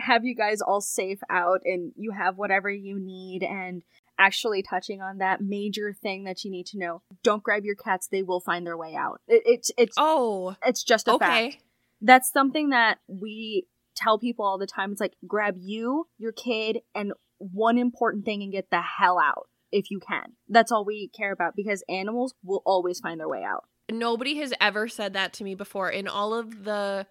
[0.00, 3.82] Have you guys all safe out and you have whatever you need and
[4.18, 8.08] actually touching on that major thing that you need to know don't grab your cats.
[8.08, 9.20] They will find their way out.
[9.28, 11.50] It, it's it's oh it's just a okay.
[11.50, 11.62] fact.
[12.00, 14.92] That's something that we tell people all the time.
[14.92, 19.48] It's like grab you your kid and one important thing and get the hell out
[19.70, 20.32] if you can.
[20.48, 23.64] That's all we care about because animals will always find their way out.
[23.90, 25.90] Nobody has ever said that to me before.
[25.90, 27.06] In all of the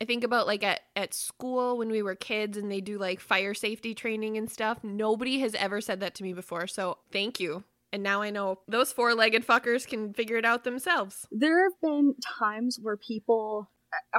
[0.00, 3.20] I think about like at, at school when we were kids and they do like
[3.20, 4.84] fire safety training and stuff.
[4.84, 6.66] Nobody has ever said that to me before.
[6.66, 7.64] So thank you.
[7.92, 11.26] And now I know those four legged fuckers can figure it out themselves.
[11.30, 13.70] There have been times where people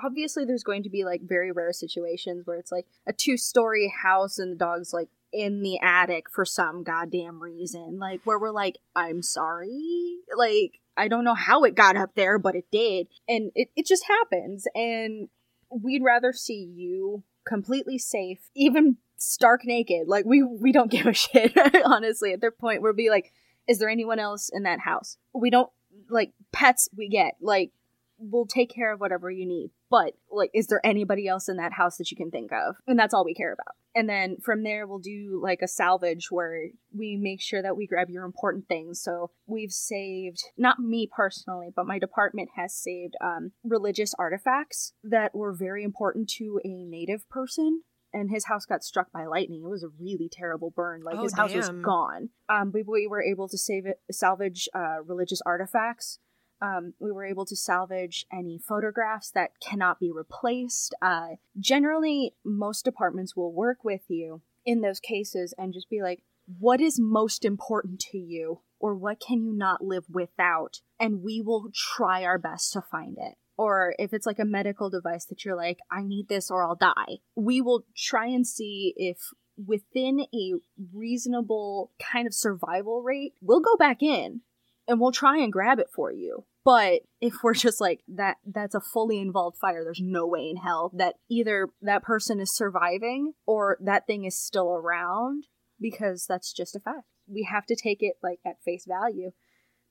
[0.01, 3.93] obviously there's going to be like very rare situations where it's like a two story
[4.03, 7.99] house and the dog's like in the attic for some goddamn reason.
[7.99, 10.17] Like where we're like, I'm sorry.
[10.35, 13.07] Like I don't know how it got up there, but it did.
[13.27, 14.65] And it, it just happens.
[14.73, 15.29] And
[15.69, 20.07] we'd rather see you completely safe, even stark naked.
[20.07, 21.53] Like we we don't give a shit,
[21.85, 22.33] honestly.
[22.33, 23.33] At their point, we'll be like,
[23.67, 25.17] is there anyone else in that house?
[25.33, 25.69] We don't
[26.09, 27.35] like pets we get.
[27.41, 27.71] Like
[28.19, 29.71] we'll take care of whatever you need.
[29.89, 32.75] But like, is there anybody else in that house that you can think of?
[32.87, 33.75] And that's all we care about.
[33.95, 37.87] And then from there, we'll do like a salvage where we make sure that we
[37.87, 39.01] grab your important things.
[39.01, 45.33] So we've saved, not me personally, but my department has saved um, religious artifacts that
[45.33, 47.81] were very important to a native person
[48.13, 49.61] and his house got struck by lightning.
[49.63, 51.01] It was a really terrible burn.
[51.03, 52.29] Like Oh, his house was gone.
[52.49, 56.19] Um, we, we were able to save it, salvage uh, religious artifacts.
[56.61, 60.95] Um, we were able to salvage any photographs that cannot be replaced.
[61.01, 66.23] Uh, generally, most departments will work with you in those cases and just be like,
[66.59, 68.61] what is most important to you?
[68.79, 70.81] Or what can you not live without?
[70.99, 73.35] And we will try our best to find it.
[73.57, 76.75] Or if it's like a medical device that you're like, I need this or I'll
[76.75, 79.17] die, we will try and see if
[79.65, 80.53] within a
[80.93, 84.41] reasonable kind of survival rate, we'll go back in
[84.87, 86.45] and we'll try and grab it for you.
[86.63, 90.57] But if we're just like that that's a fully involved fire, there's no way in
[90.57, 95.45] hell that either that person is surviving or that thing is still around
[95.79, 97.05] because that's just a fact.
[97.27, 99.31] We have to take it like at face value.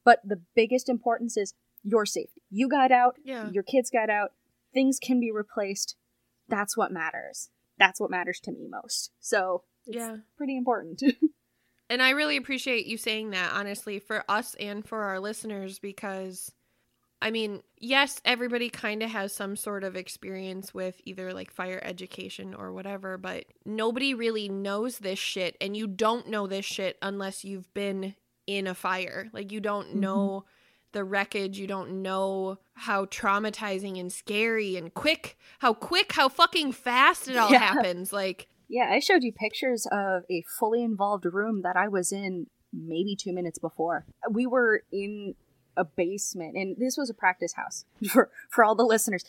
[0.05, 2.43] But the biggest importance is your safety.
[2.51, 3.51] You got out, Yeah.
[3.51, 4.33] your kids got out,
[4.75, 5.97] things can be replaced.
[6.49, 7.51] That's what matters.
[7.79, 9.11] That's what matters to me most.
[9.21, 10.17] So, it's Yeah.
[10.37, 11.03] pretty important.
[11.89, 16.51] And I really appreciate you saying that, honestly, for us and for our listeners, because
[17.23, 21.81] I mean, yes, everybody kind of has some sort of experience with either like fire
[21.83, 25.57] education or whatever, but nobody really knows this shit.
[25.61, 28.15] And you don't know this shit unless you've been
[28.47, 29.29] in a fire.
[29.33, 30.01] Like, you don't Mhm.
[30.01, 30.45] know
[30.93, 36.73] the wreckage, you don't know how traumatizing and scary and quick, how quick, how fucking
[36.73, 37.59] fast it all Yeah.
[37.61, 38.13] happens.
[38.13, 42.49] Like, Yeah, I showed you pictures of a fully involved room that I was in
[42.73, 44.05] maybe two minutes before.
[44.31, 45.35] We were in
[45.77, 49.25] a basement, and this was a practice house for for all the listeners.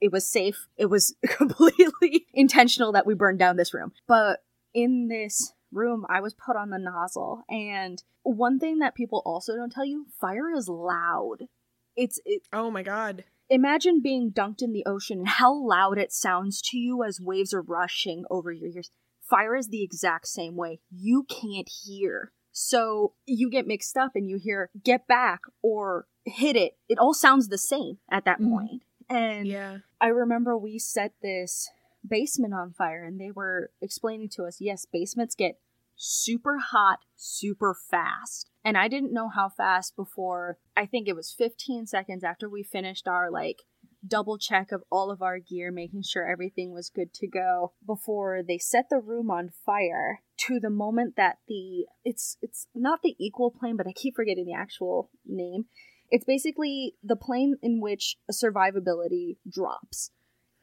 [0.00, 0.66] It was safe.
[0.76, 3.92] It was completely intentional that we burned down this room.
[4.06, 4.42] But
[4.74, 9.56] in this room, I was put on the nozzle, and one thing that people also
[9.56, 11.48] don't tell you: fire is loud.
[11.96, 13.24] It's it, oh my God.
[13.48, 17.52] Imagine being dunked in the ocean and how loud it sounds to you as waves
[17.52, 18.90] are rushing over your ears.
[19.20, 20.80] Fire is the exact same way.
[20.90, 22.32] You can't hear.
[22.52, 26.78] So you get mixed up and you hear get back or hit it.
[26.88, 28.50] It all sounds the same at that Mhm.
[28.50, 28.82] point.
[29.08, 29.78] And Yeah.
[30.00, 31.68] I remember we set this
[32.06, 35.60] basement on fire and they were explaining to us yes, basements get
[35.96, 38.50] super hot super fast.
[38.66, 42.64] And I didn't know how fast before I think it was 15 seconds after we
[42.64, 43.62] finished our like
[44.04, 48.42] double check of all of our gear, making sure everything was good to go before
[48.42, 53.14] they set the room on fire to the moment that the it's it's not the
[53.20, 55.66] equal plane, but I keep forgetting the actual name.
[56.10, 60.10] It's basically the plane in which survivability drops.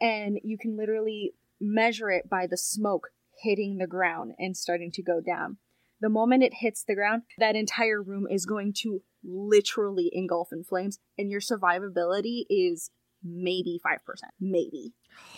[0.02, 3.12] And you can literally measure it by the smoke
[3.42, 5.60] hitting the ground and starting to go down.
[6.04, 10.66] The moment it hits the ground, that entire room is going to literally engulf in
[10.66, 12.92] flames, and your survivability is
[13.24, 14.00] maybe 5%.
[14.38, 14.96] Maybe.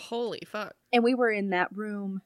[0.08, 0.74] Holy fuck.
[0.92, 2.22] And we were in that room,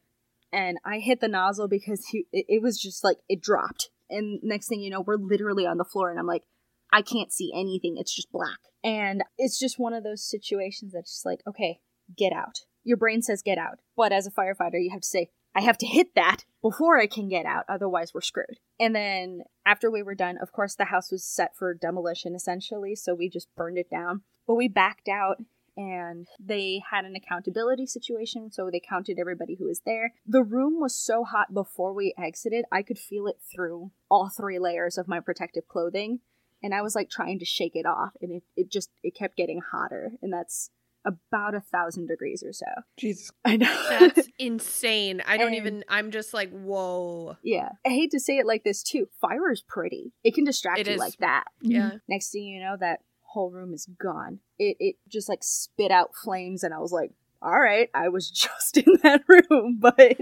[0.50, 3.90] and I hit the nozzle because he, it, it was just like it dropped.
[4.09, 6.44] And next thing you know, we're literally on the floor, and I'm like,
[6.90, 7.96] I can't see anything.
[7.98, 8.59] It's just black.
[8.83, 11.81] And it's just one of those situations that's just like, okay,
[12.16, 12.61] get out.
[12.85, 13.81] Your brain says get out.
[13.98, 17.07] But as a firefighter, you have to say, I have to hit that before I
[17.07, 18.59] can get out, otherwise, we're screwed.
[18.79, 22.95] And then after we were done, of course, the house was set for demolition essentially,
[22.95, 24.23] so we just burned it down.
[24.47, 25.39] But we backed out
[25.77, 30.13] and they had an accountability situation, so they counted everybody who was there.
[30.27, 34.59] The room was so hot before we exited, I could feel it through all three
[34.59, 36.21] layers of my protective clothing.
[36.63, 39.37] And I was like trying to shake it off, and it, it just it kept
[39.37, 40.71] getting hotter, and that's
[41.05, 42.67] about a thousand degrees or so.
[42.99, 43.31] Jesus.
[43.45, 43.87] I know.
[43.89, 45.23] That's insane.
[45.27, 47.37] I don't And- even, I'm just like, whoa.
[47.43, 47.71] Yeah.
[47.87, 49.09] I hate to say it like this too.
[49.21, 50.13] Fire is pretty.
[50.25, 50.99] It can distract It you is.
[50.99, 51.45] like that.
[51.63, 51.81] Yeah.
[51.89, 51.97] Mm-hmm.
[52.09, 54.41] Next thing you know, that whole room is gone.
[54.59, 58.29] It it just like spit out flames and I was like, all right, I was
[58.31, 60.19] just in that room, but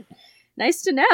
[0.57, 1.05] nice to know.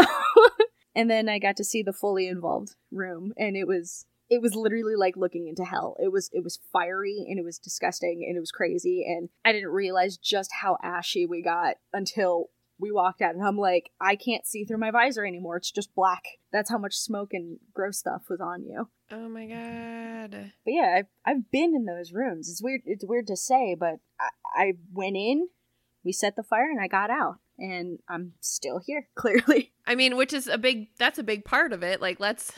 [0.95, 4.55] and then I got to see the fully involved room and it was it was
[4.55, 5.97] literally like looking into hell.
[6.03, 9.53] It was it was fiery and it was disgusting and it was crazy and I
[9.53, 14.17] didn't realize just how ashy we got until we walked out and I'm like, I
[14.17, 15.57] can't see through my visor anymore.
[15.57, 16.25] It's just black.
[16.53, 18.89] That's how much smoke and gross stuff was on you.
[19.11, 20.53] Oh my god.
[20.65, 22.49] But yeah, I've, I've been in those rooms.
[22.49, 22.81] It's weird.
[22.85, 25.49] It's weird to say, but I, I went in,
[26.05, 29.09] we set the fire, and I got out, and I'm still here.
[29.15, 32.01] Clearly, I mean, which is a big, that's a big part of it.
[32.01, 32.53] Like, let's,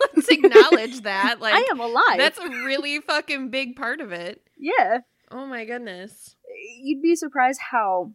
[0.16, 1.40] let's acknowledge that.
[1.40, 2.16] Like, I am alive.
[2.18, 4.42] that's a really fucking big part of it.
[4.58, 4.98] yeah.
[5.32, 6.34] Oh my goodness.
[6.82, 8.12] You'd be surprised how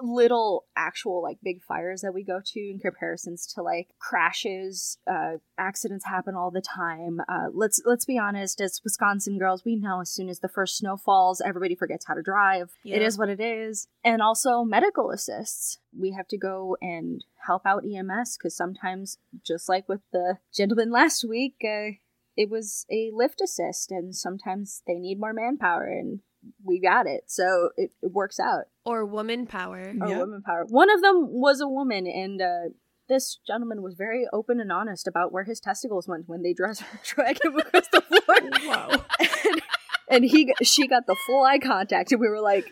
[0.00, 5.32] little actual like big fires that we go to in comparisons to like crashes uh
[5.58, 7.20] accidents happen all the time.
[7.28, 10.76] Uh let's let's be honest as wisconsin girls we know as soon as the first
[10.76, 12.70] snow falls everybody forgets how to drive.
[12.84, 13.06] It Yeah.
[13.06, 13.88] is what it is.
[14.04, 15.78] And also medical assists.
[15.98, 20.90] We have to go and help out ems because sometimes just like with the gentleman
[21.00, 21.90] last week uh
[22.36, 26.20] it was a lift assist and sometimes they need more manpower and
[26.64, 29.92] we got it so it, it works out Or woman power.
[30.00, 30.18] or Yep.
[30.20, 30.64] women power.
[30.68, 32.70] One of them was a woman, and uh,
[33.08, 36.82] this gentleman was very open and honest about where his testicles went when they dress
[37.04, 38.66] drag him across the floor.
[38.66, 38.90] Wow.
[39.20, 39.62] and,
[40.10, 42.66] and he, g- she got the full eye contact, and we were like,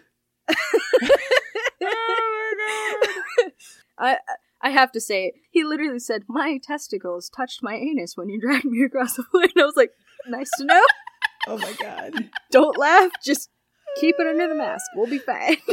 [0.50, 0.54] oh
[3.98, 4.18] I,
[4.62, 8.64] I have to say, he literally said, "My testicles touched my anus when you dragged
[8.64, 9.90] me across the floor," and I was like,
[10.28, 10.82] "Nice to know.
[11.48, 12.12] Oh my god.
[12.50, 13.10] Don't laugh.
[13.24, 13.50] Just
[14.00, 14.86] keep it under the mask.
[14.94, 15.56] We'll be fine."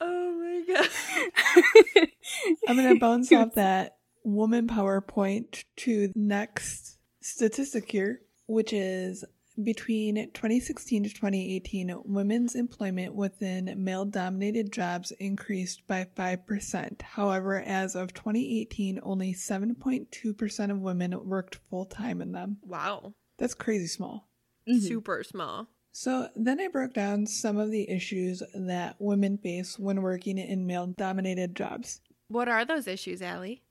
[0.00, 2.08] Oh my god.
[2.68, 9.24] I'm gonna bounce off that woman power point to the next statistic here, which is
[9.62, 17.02] between 2016 to 2018, women's employment within male dominated jobs increased by 5%.
[17.02, 22.56] However, as of 2018, only 7.2% of women worked full time in them.
[22.62, 23.12] Wow.
[23.38, 24.28] That's crazy small.
[24.68, 24.80] Mhm.
[24.80, 25.68] Super small.
[25.96, 30.66] So then I broke down some of the issues that women face when working in
[30.66, 32.00] male dominated jobs.
[32.26, 33.62] What are those issues, Allie?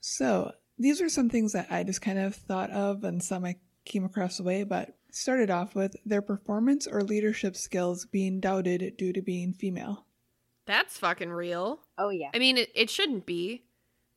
[0.00, 3.54] So these are some things that I just kind of thought of and some I
[3.84, 8.96] came across the way, but started off with their performance or leadership skills being doubted
[8.98, 10.06] due to being female.
[10.66, 11.82] That's fucking real.
[11.96, 12.30] Oh yeah.
[12.34, 13.62] I mean, it, it shouldn't be,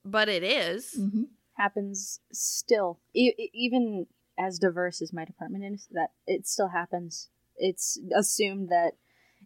[0.03, 0.95] but it is.
[0.95, 1.23] hmm
[1.55, 4.07] happens still e- even
[4.39, 8.93] as diverse as my department is that it still happens it's assumed that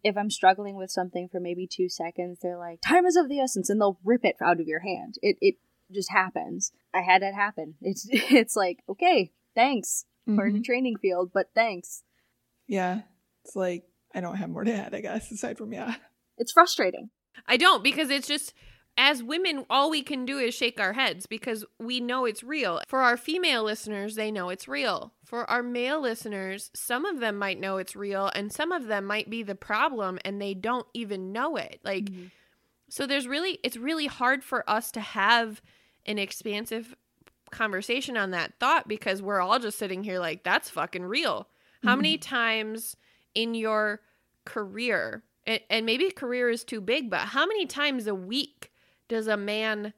[0.04, 3.40] if i'm struggling with something for maybe two seconds they're like time is of the
[3.40, 5.16] essence and they'll rip it out of your hand.
[5.22, 5.56] It, it
[5.92, 6.72] just happens.
[6.94, 7.76] I had it happen.
[7.82, 12.04] It's it's like okay thanks we're in a training field but thanks.
[12.68, 13.02] Yeah,
[13.46, 15.96] it's like I don't have more to add, I guess, aside from yeah.
[16.38, 17.10] it's frustrating.
[17.48, 18.54] I don't because it's just
[18.98, 22.82] as women, all we can do is shake our heads because we know it's real.
[22.88, 25.14] For our female listeners, they know it's real.
[25.24, 29.06] For our male listeners, some of them might know it's real and some of them
[29.06, 31.80] might be the problem and they don't even know it.
[31.84, 32.26] Like, mm-hmm.
[32.90, 35.62] so there's really, it's really hard for us to have
[36.08, 36.96] an expansive
[37.52, 41.48] conversation on that thought because we're all just sitting here like, that's fucking real.
[41.84, 42.36] How many mm-hmm.
[42.36, 42.98] times
[43.36, 44.02] in your
[44.44, 48.72] career, and, and maybe career is too big, but how many times a week
[49.08, 49.94] does a man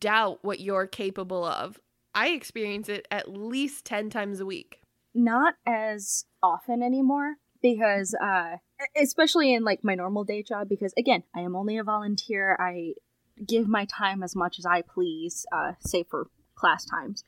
[0.00, 1.80] doubt what you're capable of?
[2.14, 4.80] I experience it at least 10 times a week.
[5.14, 8.56] not as often anymore because uh
[8.96, 12.92] especially in like my normal day job because again i am only a volunteer i
[13.46, 17.22] give my time as much as i please uh save for class times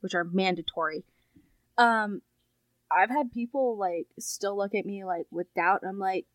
[0.00, 1.04] which are mandatory
[1.78, 2.22] um
[2.90, 6.26] i've had people like still look at me like with doubt i'm like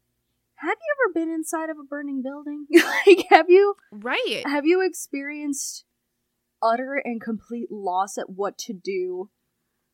[0.58, 4.44] have you ever been inside of a burning building like have you Right.
[4.46, 5.86] have you experienced
[6.62, 9.30] utter and complete loss at what to do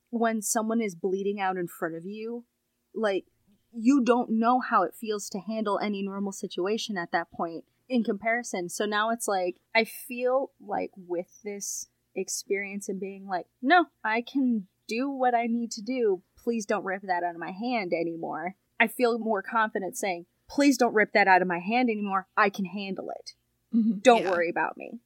[0.10, 2.46] when someone is bleeding out in front of you?
[2.94, 3.26] Like,
[3.72, 8.04] you don't know how it feels to handle any normal situation at that point in
[8.04, 8.70] comparison.
[8.70, 14.22] So now it's like, I feel like with this experience and being like, no, I
[14.22, 16.22] can do what I need to do.
[16.38, 18.56] Please don't rip that out of my hand anymore.
[18.80, 22.28] I feel more confident saying, please don't rip that out of my hand anymore.
[22.38, 23.34] I can handle it.
[23.76, 24.04] Mhm.
[24.04, 24.32] Don't Yeah.
[24.32, 25.00] worry about me.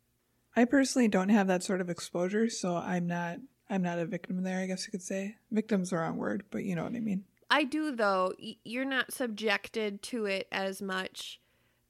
[0.55, 4.43] I personally don't have that sort of exposure, so I'm not I'm not a victim
[4.43, 5.36] there, I guess you could say.
[5.51, 7.25] Victim's the wrong word, but you know what I mean.
[7.49, 8.33] I do, though.
[8.63, 11.41] You're not subjected to it as much,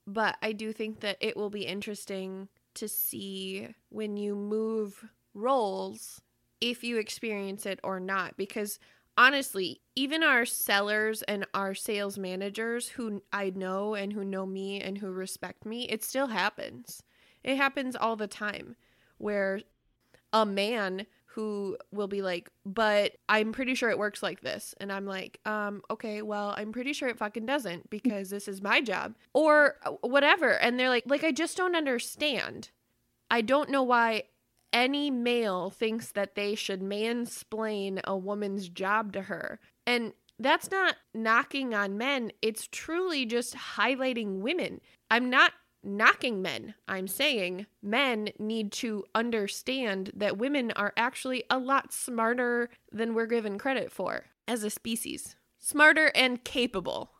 [0.08, 6.20] but I do think that it will be interesting to see when you move roles
[6.60, 8.38] if you experience it or not.
[8.38, 8.80] Because
[9.18, 14.80] honestly, even our sellers and our sales managers who I know and who know me
[14.80, 17.02] and who respect me, it still happens.
[17.44, 18.76] It happens all the time
[19.18, 19.62] where
[20.32, 24.74] a man who will be like, but I'm pretty sure it works like this.
[24.80, 28.62] And I'm like, um, okay, well, I'm pretty sure it fucking doesn't because this is
[28.62, 30.54] my job or whatever.
[30.54, 32.72] And they're like, like, I just don't understand.
[33.30, 34.24] I don't know why
[34.74, 39.60] any male thinks that they should mansplain a woman's job to her.
[39.86, 44.82] And that's not knocking on men, it's truly just highlighting women.
[45.10, 45.54] I'm not
[45.84, 46.76] knocking men.
[46.88, 53.26] I'm saying men need to understand that women are actually a lot smarter than we're
[53.26, 55.36] given credit for as a species.
[55.60, 57.12] Smarter and capable.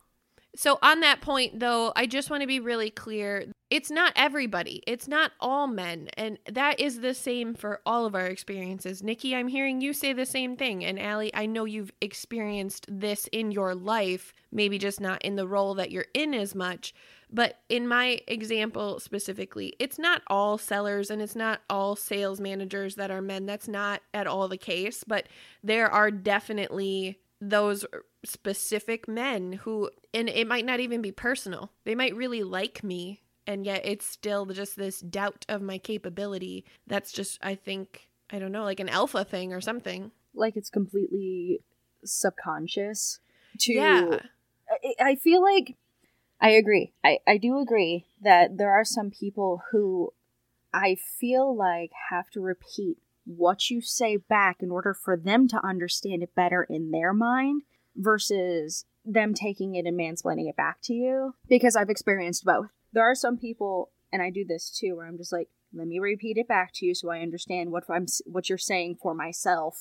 [0.58, 3.44] So, on that point, though, I just want to be really clear.
[3.70, 6.08] It's not everybody, it's not all men.
[6.14, 9.00] And that is the same for all of our experiences.
[9.00, 10.84] Nikki, I'm hearing you say the same thing.
[10.84, 15.46] And Allie, I know you've experienced this in your life, maybe just not in the
[15.46, 16.92] role that you're in as much.
[17.30, 22.96] But in my example specifically, it's not all sellers and it's not all sales managers
[22.96, 23.46] that are men.
[23.46, 25.04] That's not at all the case.
[25.06, 25.28] But
[25.62, 27.84] there are definitely those
[28.24, 33.22] specific men who, and it might not even be personal, they might really like me.
[33.46, 36.64] And yet it's still just this doubt of my capability.
[36.86, 40.10] That's just, I think, I don't know, like an alpha thing or something.
[40.34, 41.60] Like it's completely
[42.04, 43.20] subconscious
[43.60, 43.72] to.
[43.72, 44.18] Yeah.
[44.70, 45.76] I, I feel like
[46.40, 46.92] I agree.
[47.02, 50.12] I, I do agree that there are some people who
[50.72, 55.66] I feel like have to repeat what you say back in order for them to
[55.66, 57.62] understand it better in their mind
[57.98, 62.68] versus them taking it and mansplaining it back to you because I've experienced both.
[62.92, 65.98] There are some people and I do this too where I'm just like let me
[65.98, 69.76] repeat it back to you so I understand what I'm what you're saying for myself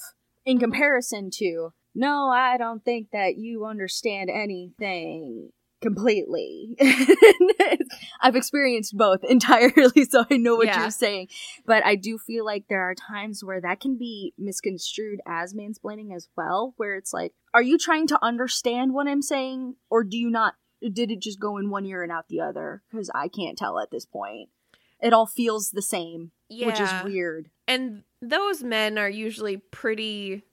[0.45, 5.49] in comparison to no, I don't think that you understand anything
[5.82, 6.75] completely.
[8.21, 10.82] I've experienced both entirely, so I know what Yeah.
[10.82, 11.28] you're saying.
[11.65, 16.15] But I do feel like there are times where that can be misconstrued as mansplaining
[16.15, 20.17] as well, where it's like, are you trying to understand what I'm saying, or do
[20.17, 20.55] you not?
[20.82, 22.84] Did it just go in one ear and out the other?
[22.91, 24.49] Because I can't tell at this point.
[24.99, 27.49] It all feels the same, which is weird.
[27.67, 30.43] And those men are usually pretty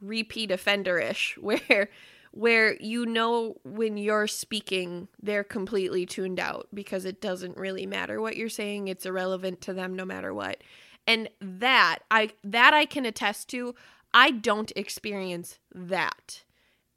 [0.00, 1.88] repeat offender-ish where
[2.32, 8.20] where you know when you're speaking they're completely tuned out because it doesn't really matter
[8.20, 8.88] what you're saying.
[8.88, 10.62] It's irrelevant to them no matter what.
[11.06, 13.74] And that i that i can attest to
[14.14, 16.44] i don't experience that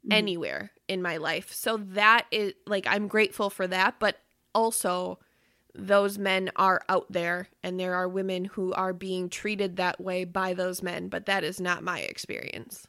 [0.06, 0.12] Mhm.
[0.12, 1.52] anywhere in my life.
[1.52, 4.18] So that is like i'm grateful for that but
[4.54, 5.18] also
[5.74, 10.24] those men are out there and there are women who are being treated that way
[10.24, 12.86] by those men but that is not my experience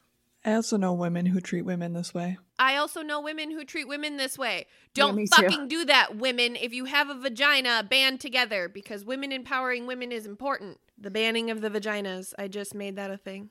[0.48, 2.38] I also know women who treat women this way.
[2.58, 4.64] I also know women who treat women this way.
[4.94, 5.42] Don't me too.
[5.42, 6.56] fucking do that, women.
[6.56, 10.78] If you have a vagina, band together because women empowering women is important.
[10.96, 12.32] The banning of the vaginas.
[12.38, 13.50] I just made that a thing.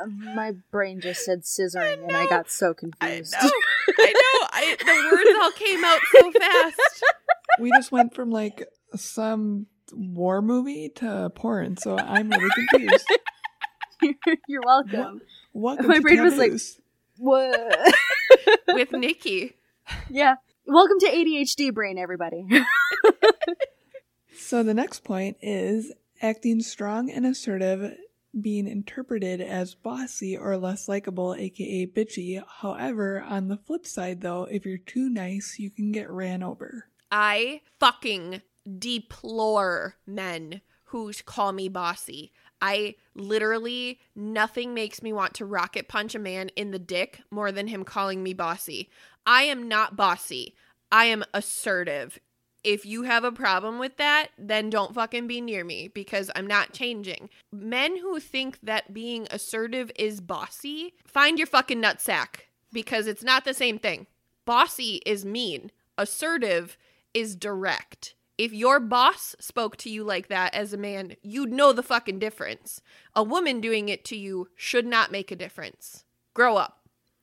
[0.00, 3.32] Uh, my brain just said scissoring, and I got so confused.
[3.38, 3.50] I know.
[4.00, 4.48] I know.
[4.50, 7.04] I the words all came out so fast.
[7.60, 8.66] We just went from like
[8.96, 13.06] some war movie to porn, so I'm really confused.
[14.48, 15.20] You're welcome.
[15.52, 16.52] Welcome My to brain was like-
[17.18, 17.78] What?
[18.68, 19.54] With Nikki.
[20.10, 20.34] yeah.
[20.66, 22.46] Welcome to ADHD brain, everybody.
[24.36, 25.92] So the next point is
[26.22, 27.96] acting strong and assertive
[28.38, 32.42] being interpreted as bossy or less likable, aka bitchy.
[32.60, 36.86] However, on the flip side though, if you're too nice, you can get ran over.
[37.10, 38.42] I fucking
[38.78, 42.32] deplore men who call me bossy.
[42.60, 47.52] I literally, nothing makes me want to rocket punch a man in the dick more
[47.52, 48.90] than him calling me bossy.
[49.26, 50.54] I am not bossy.
[50.90, 52.18] I am assertive.
[52.64, 56.46] If you have a problem with that, then don't fucking be near me because I'm
[56.46, 57.30] not changing.
[57.52, 63.44] Men who think that being assertive is bossy, find your fucking nutsack because it's not
[63.44, 64.06] the same thing.
[64.44, 66.76] Bossy is mean, assertive
[67.14, 68.14] is direct.
[68.38, 72.20] If your boss spoke to you like that as a man, you'd know the fucking
[72.20, 72.80] difference.
[73.14, 76.04] A woman doing it to you should not make a difference.
[76.34, 76.78] Grow up.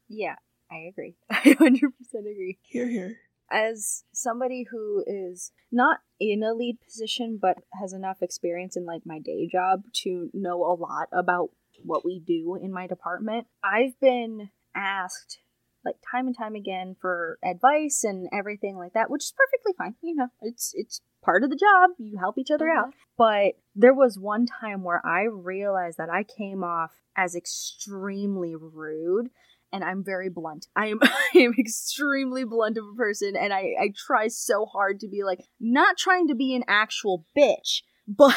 [0.09, 0.36] yeah,
[0.70, 1.16] I agree.
[1.30, 2.59] I 100% agree.
[2.63, 3.18] Hear, hear.
[3.49, 9.03] As somebody who is not in a lead position, but has enough experience in like
[9.05, 11.49] my day job to know a lot about
[11.84, 15.39] what we do in my department, I've been asked
[15.86, 19.95] like time and time again for advice and everything like that, which is perfectly fine.
[20.01, 21.91] You know, it's it's part of the job.
[21.97, 22.93] You help each other out.
[23.17, 29.29] But there was one time where I realized that I came off as extremely rude
[29.71, 30.67] and I'm very blunt.
[30.75, 34.99] I am I am extremely blunt of a person and I, I try so hard
[35.01, 38.36] to be like not trying to be an actual bitch, but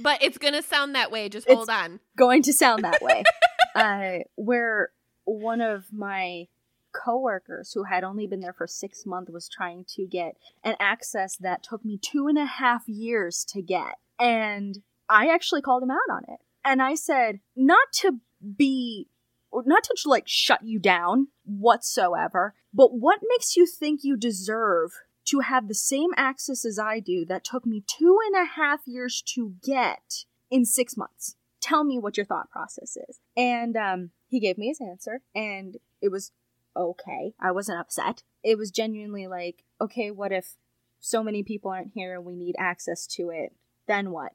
[0.00, 1.28] But it's going to sound that way.
[1.28, 2.00] Just hold on.
[2.16, 3.24] going to sound that way.
[3.74, 4.90] uh, where
[5.26, 6.46] one of my
[6.92, 11.36] coworkers who had only been there for six months was trying to get an access
[11.36, 13.96] that took me two and a half years to get.
[14.18, 16.40] And I actually called him out on it.
[16.64, 18.20] And I said, not to
[18.56, 19.08] be,
[19.52, 24.92] not to like shut you down whatsoever, but what makes you think you deserve
[25.26, 28.80] to have the same access as I do that took me two and a half
[28.86, 31.36] years to get in six months?
[31.66, 33.20] Tell me what your thought process is.
[33.36, 36.32] And um, he gave me his answer, and it was
[36.76, 37.34] okay.
[37.40, 38.22] I wasn't upset.
[38.42, 40.54] It was genuinely like, okay, what if
[41.00, 43.52] so many people aren't here and we need access to it?
[43.86, 44.32] Then what?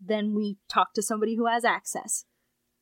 [0.00, 2.24] Then we talk to somebody who has access.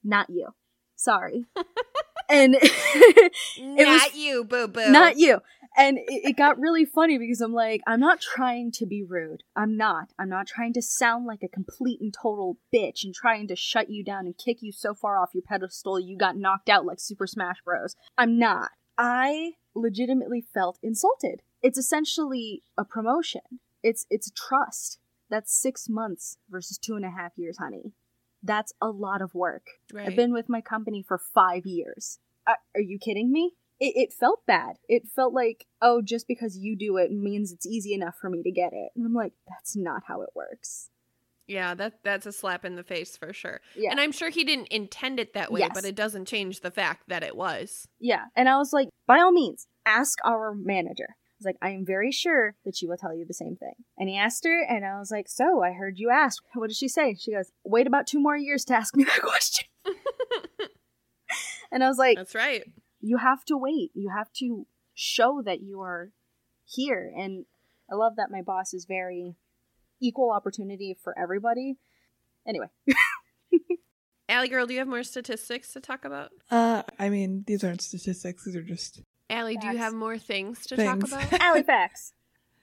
[0.03, 0.55] Not you.
[0.96, 1.44] Sorry.
[2.30, 4.90] and it Not was you, boo boo.
[4.90, 5.40] not you.
[5.77, 9.45] And it, it got really funny because I'm like, I'm not trying to be rude.
[9.55, 10.12] I'm not.
[10.18, 13.89] I'm not trying to sound like a complete and total bitch and trying to shut
[13.89, 17.01] you down and kick you so far off your pedestal you got knocked out like
[17.01, 17.95] Super Smash Bros.
[18.18, 18.71] I'm not.
[18.99, 21.43] I legitimately felt insulted.
[21.62, 23.61] It's essentially a promotion.
[23.83, 24.99] It's it's trust.
[25.31, 27.93] That's six months versus two and a half years, honey.
[28.43, 29.66] That's a lot of work.
[29.93, 30.09] Right.
[30.09, 32.18] I've been with my company for five years.
[32.47, 33.53] Uh, are you kidding me?
[33.81, 34.76] It, it felt bad.
[34.89, 38.43] It felt like, oh, just because you do it means it's easy enough for me
[38.43, 38.91] to get it.
[38.95, 40.91] And I'm like, that's not how it works.
[41.47, 43.61] Yeah, that that's a slap in the face for sure.
[43.74, 43.91] Yeah.
[43.91, 45.72] And I'm sure he didn't intend it that way, Yes.
[45.74, 47.89] but it doesn't change the fact that it was.
[47.99, 48.26] Yeah.
[48.37, 51.09] And I was like, by all means, ask our manager.
[51.09, 53.72] I was like, I am very sure that she will tell you the same thing.
[53.99, 56.41] And he asked her, and I was like, So, I heard you ask.
[56.55, 57.16] What did she say?
[57.18, 59.66] She goes, Wait about two more years to ask me that question.
[61.72, 62.62] and I was like, That's right.
[63.01, 63.90] You have to wait.
[63.94, 66.12] You have to show that you are
[66.66, 67.12] here.
[67.16, 67.46] And
[67.90, 69.34] I love that my boss is very
[70.01, 71.76] equal opportunity for everybody.
[72.46, 72.66] Anyway,
[74.28, 76.30] Allie girl, do you have more statistics to talk about?
[76.51, 78.44] Uh, I mean, these aren't statistics.
[78.44, 81.11] These are just Allie, do you have more things to Things.
[81.11, 81.40] talk about?
[81.42, 82.12] Halifax.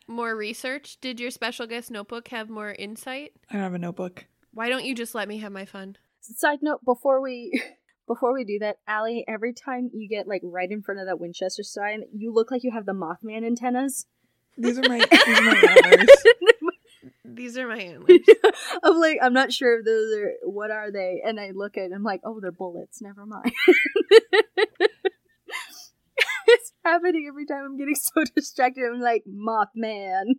[0.08, 0.98] more research?
[1.02, 3.34] Did your special guest notebook have more insight?
[3.50, 4.26] I don't have a notebook.
[4.54, 5.98] Why don't you just let me have my fun?
[6.22, 7.62] Side note: before we
[8.08, 11.20] before we do that, Allie, every time you get like right in front of that
[11.20, 14.08] Winchester sign, you look like you have the Mothman antennas.
[14.58, 16.10] These are my these are my antlers.
[17.26, 18.20] These are my antlers.
[18.84, 21.92] I'm like, I'm not sure if those are what are they, and I look at
[21.92, 23.02] it, I'm like, oh, they're bullets.
[23.02, 23.52] Never mind.
[26.48, 28.86] it's happening every time I'm getting so distracted.
[28.86, 30.38] I'm like, Mothman.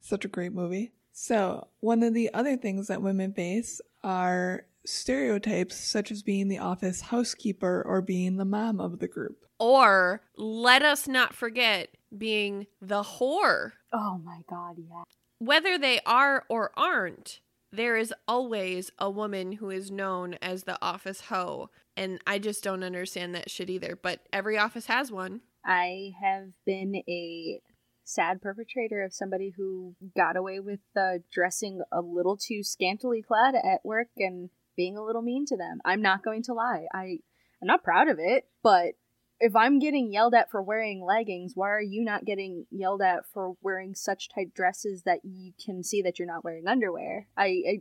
[0.00, 0.92] Such a great movie.
[1.12, 6.58] So, one of the other things that women face are stereotypes such as being the
[6.58, 9.44] office housekeeper or being the mom of the group.
[9.58, 13.72] or let us not forget being the whore.
[13.92, 15.02] Oh my god, yeah.
[15.40, 17.40] Whether they are or aren't,
[17.72, 21.70] there is always a woman who is known as the office hoe.
[21.96, 23.98] And I just don't understand that shit either.
[24.00, 25.40] But every office has one.
[25.64, 27.60] I have been a
[28.04, 33.54] sad perpetrator of somebody who got away with uh, dressing a little too scantily clad
[33.54, 35.80] at work and being a little mean to them.
[35.84, 36.86] I'm not going to lie.
[36.94, 37.18] I
[37.60, 38.92] I'm not proud of it, but
[39.40, 43.26] if I'm getting yelled at for wearing leggings, why are you not getting yelled at
[43.34, 47.26] for wearing such tight dresses that you can see that you're not wearing underwear?
[47.36, 47.80] I, I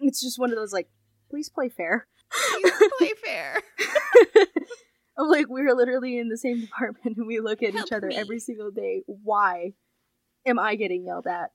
[0.00, 0.88] it's just one of those like,
[1.30, 2.06] please play fair.
[2.50, 3.62] Please play fair.
[5.18, 8.06] I'm like, we're literally in the same department and we look at Help each other
[8.08, 8.16] me.
[8.16, 9.02] every single day.
[9.06, 9.72] Why
[10.46, 11.50] am I getting yelled at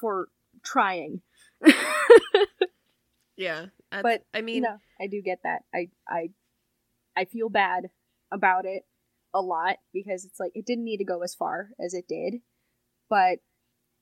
[0.00, 0.28] for
[0.64, 1.20] trying?
[3.38, 3.66] Yeah.
[3.90, 5.62] that's- but I mean, no, I do get that.
[5.74, 6.30] I I
[7.16, 7.90] I feel bad
[8.30, 8.84] about it
[9.34, 12.42] a lot because it's like it didn't need to go as far as it did.
[13.08, 13.38] But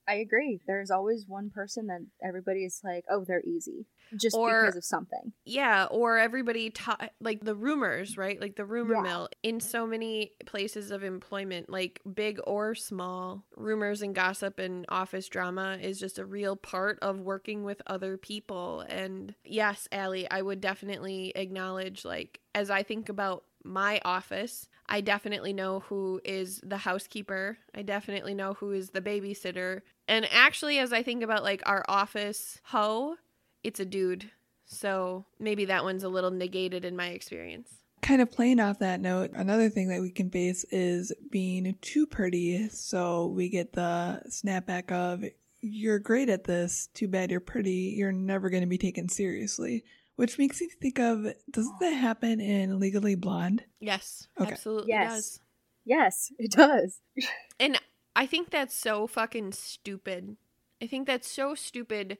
[0.08, 0.60] I agree.
[0.66, 3.86] There's always one person that everybody is like, "Oh, they're easy."
[4.16, 5.32] Just Or- because of something.
[5.44, 8.40] Yeah, or everybody ta- like the rumors, right?
[8.40, 9.02] Like the rumor Yeah.
[9.02, 13.44] mill in so many places of employment, like big or small.
[13.56, 18.16] Rumors and gossip and office drama is just a real part of working with other
[18.16, 18.82] people.
[18.82, 25.00] And yes, Allie, I would definitely acknowledge like as I think about my office, I
[25.00, 27.58] definitely know who is the housekeeper.
[27.74, 29.82] I definitely know who is the babysitter.
[30.08, 33.16] And actually as I think about like our office hoe,
[33.64, 34.30] it's a dude.
[34.64, 37.70] So maybe that one's a little negated in my experience.
[38.02, 42.06] Kind of playing off that note, another thing that we can face is being too
[42.06, 42.68] pretty.
[42.68, 45.24] So we get the snapback of,
[45.60, 49.82] you're great at this, too bad you're pretty, you're never going to be taken seriously.
[50.16, 53.64] Which makes me think of, doesn't that happen in Legally Blonde?
[53.80, 54.50] Yes, Okay.
[54.50, 55.10] absolutely Yes.
[55.12, 55.40] does.
[55.84, 57.00] Yes, it does.
[57.58, 57.80] And
[58.14, 60.36] I think that's so fucking stupid.
[60.82, 62.18] I think that's so stupid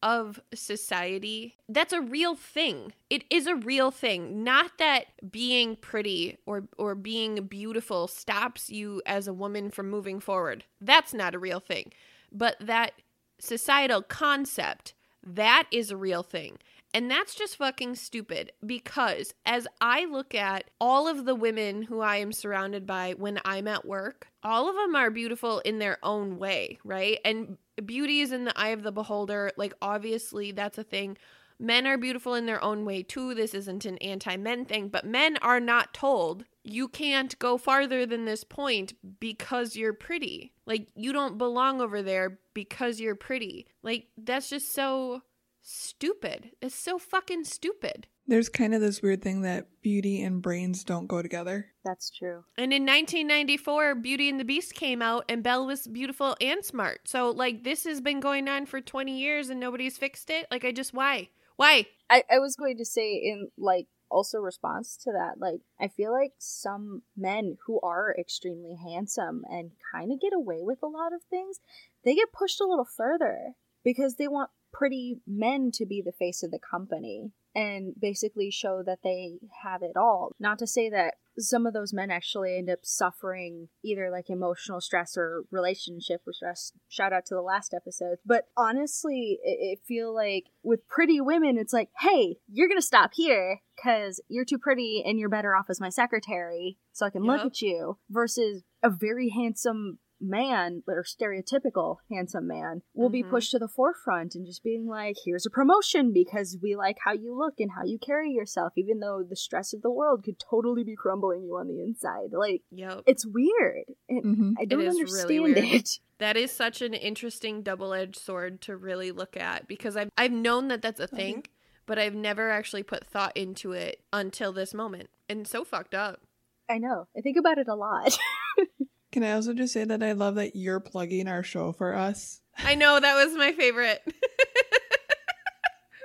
[0.00, 1.56] of society.
[1.68, 2.92] That's a real thing.
[3.10, 4.44] It is a real thing.
[4.44, 10.20] Not that being pretty or or being beautiful stops you as a woman from moving
[10.20, 10.62] forward.
[10.80, 11.92] That's not a real thing.
[12.30, 12.92] But that
[13.40, 14.94] societal concept,
[15.24, 16.58] that is a real thing.
[16.96, 22.00] And that's just fucking stupid because as I look at all of the women who
[22.00, 25.98] I am surrounded by when I'm at work, all of them are beautiful in their
[26.02, 27.18] own way, right?
[27.22, 29.50] And beauty is in the eye of the beholder.
[29.58, 31.18] Like, obviously, that's a thing.
[31.58, 33.34] men are beautiful in their own way too.
[33.34, 38.06] This isn't an anti men thing, but men are not told you can't go farther
[38.06, 40.54] than this point because you're pretty.
[40.64, 43.66] Like, you don't belong over there because you're pretty.
[43.82, 45.20] Like, that's just so
[45.66, 46.52] stupid.
[46.62, 48.06] It's so fucking stupid.
[48.28, 51.66] There's kind of this weird thing that beauty and brains don't go together.
[51.84, 52.44] That's true.
[52.56, 57.08] And in 1994, Beauty and the Beast came out, and Belle was beautiful and smart.
[57.08, 60.46] So, like, this has been going on for 20 years and nobody's fixed it.
[60.50, 61.28] Like, I just, why?
[61.56, 61.86] Why?
[62.10, 66.12] I, I was going to say, in like, also response to that, like, I feel
[66.12, 71.12] like some men who are extremely handsome and kind of get away with a lot
[71.12, 71.60] of things,
[72.04, 73.52] they get pushed a little further
[73.84, 78.82] because they want pretty men to be the face of the company and basically show
[78.84, 80.32] that they have it all.
[80.38, 84.80] Not to say that some of those men actually end up suffering either like emotional
[84.80, 86.72] stress or relationship stress.
[86.88, 88.18] Shout out to the last episode.
[88.24, 93.12] But honestly, it, it feel like with pretty women, it's like, hey, you're gonna stop
[93.14, 97.22] here because you're too pretty and you're better off as my secretary, so I can
[97.22, 97.98] look at you.
[98.10, 103.28] Versus a very handsome man or stereotypical handsome man will be Mhm.
[103.30, 107.12] pushed to the forefront and just being like here's a promotion because we like how
[107.12, 110.38] you look and how you carry yourself even though the stress of the world could
[110.38, 113.02] totally be crumbling you on the inside like Yep.
[113.06, 115.58] it's weird and hmm i don't is really understand weird.
[115.82, 115.88] it
[116.18, 120.68] That is such an interesting double-edged sword to really look at because I've I've known
[120.68, 121.44] that that's a thing,
[121.84, 125.10] but I've never actually put thought into it until this moment.
[125.28, 126.22] And so fucked up.
[126.70, 128.16] i know i think about it a lot
[129.12, 132.40] Can I also just say that I love that you're plugging our show for us?
[132.58, 134.02] I know that was my favorite.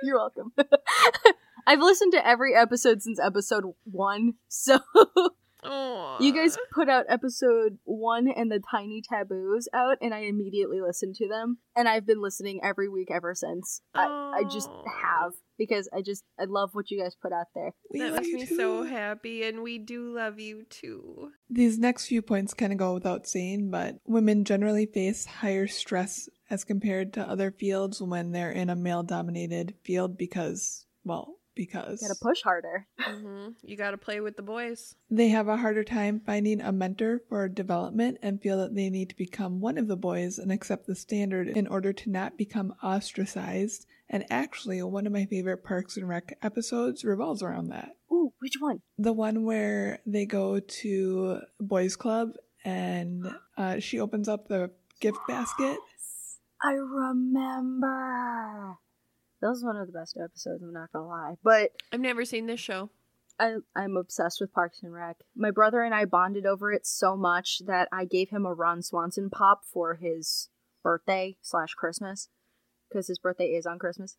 [0.02, 0.52] you're welcome
[1.66, 4.80] i've listened to every episode since episode one so
[5.64, 6.18] Aw.
[6.20, 11.14] You guys put out episode one and the tiny taboos out, and I immediately listened
[11.16, 11.58] to them.
[11.76, 13.80] And I've been listening every week ever since.
[13.94, 17.72] I, I just have because I just I love what you guys put out there.
[17.90, 18.56] We that makes me too.
[18.56, 21.30] so happy, and we do love you too.
[21.48, 26.28] These next few points kind of go without saying, but women generally face higher stress
[26.50, 32.02] as compared to other fields when they're in a male dominated field because, well, because
[32.02, 32.86] you Gotta push harder.
[32.98, 34.94] hmm You got to play with the boys.
[35.10, 39.10] they have a harder time finding a mentor for development and feel that they need
[39.10, 42.74] to become one of the boys and accept the standard in order to not become
[42.82, 43.86] ostracized.
[44.08, 47.92] And actually, one of my favorite Parks and Rec episodes revolves around that.
[48.12, 48.80] Ooh, which one?
[48.98, 52.32] The one where they go to boys club
[52.64, 53.26] and
[53.56, 55.78] uh, she opens up the gift basket.
[56.62, 58.76] I remember.
[59.42, 60.62] That was one of the best episodes.
[60.62, 62.90] I'm not gonna lie, but I've never seen this show.
[63.40, 65.16] I, I'm obsessed with Parks and Rec.
[65.34, 68.82] My brother and I bonded over it so much that I gave him a Ron
[68.82, 70.48] Swanson pop for his
[70.84, 72.28] birthday slash Christmas
[72.88, 74.16] because his birthday is on Christmas.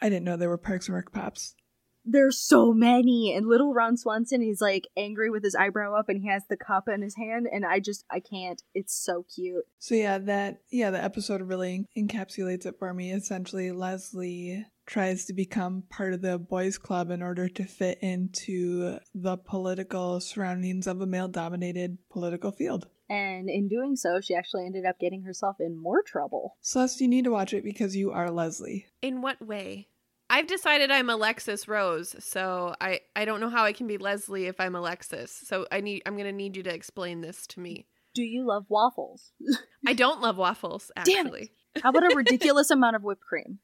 [0.00, 1.56] I didn't know there were Parks and Rec pops.
[2.04, 6.20] There's so many, and little Ron Swanson, he's like angry with his eyebrow up, and
[6.20, 8.62] he has the cup in his hand, and I just I can't.
[8.74, 9.64] It's so cute.
[9.78, 13.12] So yeah, that yeah, the episode really encapsulates it for me.
[13.12, 18.98] Essentially, Leslie tries to become part of the boys club in order to fit into
[19.14, 22.88] the political surroundings of a male-dominated political field.
[23.08, 26.56] And in doing so, she actually ended up getting herself in more trouble.
[26.60, 28.86] Celeste, you need to watch it because you are Leslie.
[29.02, 29.88] In what way?
[30.30, 34.46] I've decided I'm Alexis Rose, so I I don't know how I can be Leslie
[34.46, 35.32] if I'm Alexis.
[35.32, 37.86] So I need I'm gonna need you to explain this to me.
[38.14, 39.32] Do you love waffles?
[39.86, 41.50] I don't love waffles, Damn actually.
[41.82, 43.58] How about a ridiculous amount of whipped cream?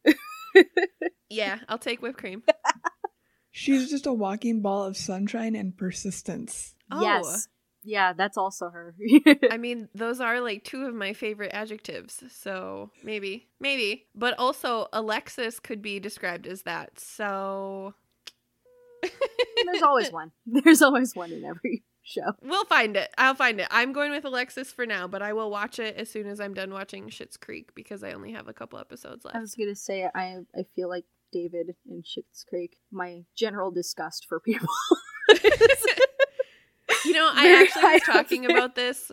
[1.29, 2.43] Yeah, I'll take whipped cream.
[3.51, 6.75] She's just a walking ball of sunshine and persistence.
[6.91, 7.01] Oh.
[7.01, 7.49] Yes.
[7.89, 8.97] Yeah, that's also her.
[9.51, 12.25] I mean, those are like two of my favorite adjectives.
[12.31, 14.07] So maybe, maybe.
[14.15, 16.99] But also, Alexis could be described as that.
[16.99, 17.95] So
[19.65, 20.33] There's always one.
[20.47, 22.33] There's always one in every show.
[22.43, 23.09] we'll find it.
[23.19, 23.69] I'll find it.
[23.71, 26.55] I'm going with Alexis for now, but I will watch it as soon as I'm
[26.55, 29.37] done watching Schitt's Creek because I only have a couple episodes left.
[29.37, 32.79] I was gonna say I I feel like David in Schitt's Creek.
[32.91, 34.67] My general disgust for people.
[37.07, 39.13] You know, I actually was talking about this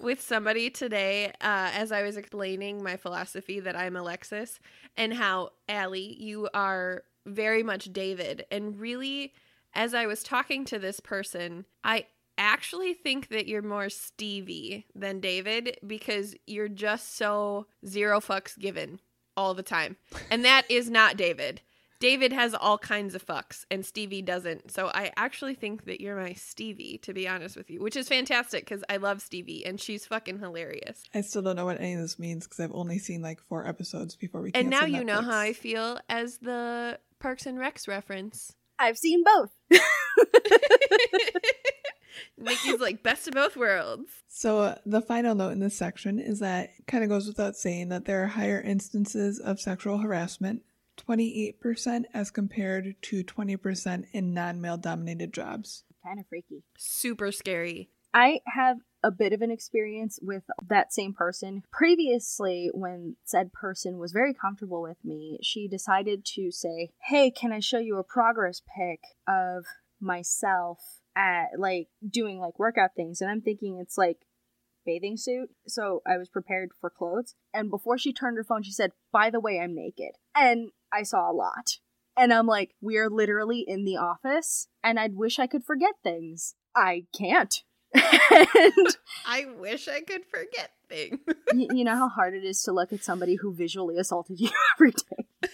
[0.00, 4.60] with somebody today uh, as I was explaining my philosophy that I'm Alexis
[4.96, 8.44] and how, Allie, you are very much David.
[8.50, 9.32] And really,
[9.74, 15.20] as I was talking to this person, I actually think that you're more Stevie than
[15.20, 19.00] David because you're just so zero fucks given
[19.36, 19.96] all the time.
[20.30, 21.60] And that is not David.
[22.00, 24.70] David has all kinds of fucks and Stevie doesn't.
[24.70, 28.08] So I actually think that you're my Stevie, to be honest with you, which is
[28.08, 31.04] fantastic because I love Stevie and she's fucking hilarious.
[31.14, 33.66] I still don't know what any of this means because I've only seen like four
[33.66, 34.50] episodes before we.
[34.54, 38.54] And now canceled you know how I feel as the Parks and Recs reference.
[38.78, 39.50] I've seen both.
[42.38, 44.10] Nikki's like best of both worlds.
[44.28, 47.90] So uh, the final note in this section is that kind of goes without saying
[47.90, 50.62] that there are higher instances of sexual harassment,
[51.08, 55.84] 28% as compared to 20% in non-male dominated jobs.
[56.04, 56.62] kind of freaky.
[56.78, 57.90] Super scary.
[58.12, 61.62] I have a bit of an experience with that same person.
[61.72, 67.52] Previously, when said person was very comfortable with me, she decided to say, Hey, can
[67.52, 69.64] I show you a progress pic of
[70.00, 70.78] myself
[71.16, 73.20] at like doing like workout things?
[73.20, 74.18] And I'm thinking it's like
[74.84, 75.50] bathing suit.
[75.66, 77.34] So I was prepared for clothes.
[77.54, 80.16] And before she turned her phone, she said, By the way, I'm naked.
[80.34, 81.78] And I saw a lot.
[82.16, 85.94] And I'm like, we are literally in the office, and I'd wish I could forget
[86.02, 86.54] things.
[86.76, 87.54] I can't.
[87.94, 91.18] and I wish I could forget things.
[91.52, 94.50] y- you know how hard it is to look at somebody who visually assaulted you
[94.76, 95.48] every day.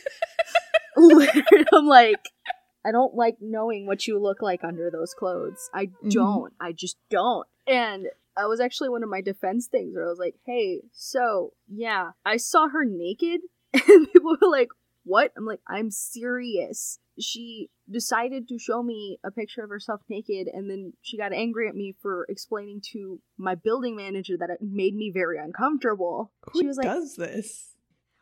[1.73, 2.31] I'm like,
[2.85, 5.71] I don't like knowing what you look like under those clothes.
[5.73, 6.09] I mm-hmm.
[6.09, 6.53] don't.
[6.61, 7.47] I just don't.
[7.67, 8.07] And
[8.37, 12.11] that was actually one of my defense things where I was like, hey, so yeah,
[12.25, 13.41] I saw her naked,
[13.73, 14.69] and people were like,
[15.07, 15.33] what?
[15.37, 16.99] I'm like, I'm serious.
[17.19, 21.69] She decided to show me a picture of herself naked, and then she got angry
[21.69, 26.33] at me for explaining to my building manager that it made me very uncomfortable.
[26.53, 27.76] Who she was like, does this?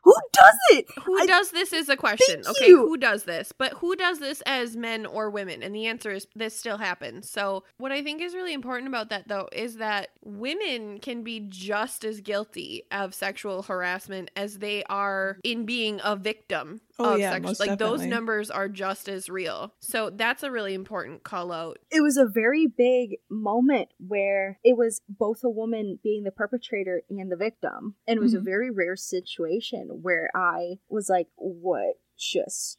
[0.05, 0.87] Who does it?
[1.05, 2.43] Who I- does this is a question.
[2.47, 2.79] Okay, you.
[2.87, 3.53] who does this?
[3.57, 5.63] But who does this as men or women?
[5.63, 7.29] And the answer is this still happens.
[7.31, 11.41] So, what I think is really important about that though is that women can be
[11.49, 17.21] just as guilty of sexual harassment as they are in being a victim Oh, of
[17.21, 19.75] yeah, sex- most like those numbers are just as real.
[19.81, 21.79] So, that's a really important call out.
[21.91, 27.03] It was a very big moment where it was both a woman being the perpetrator
[27.11, 27.97] and the victim.
[28.07, 28.45] And it was a Mhm.
[28.45, 32.79] very rare situation where I was like, what just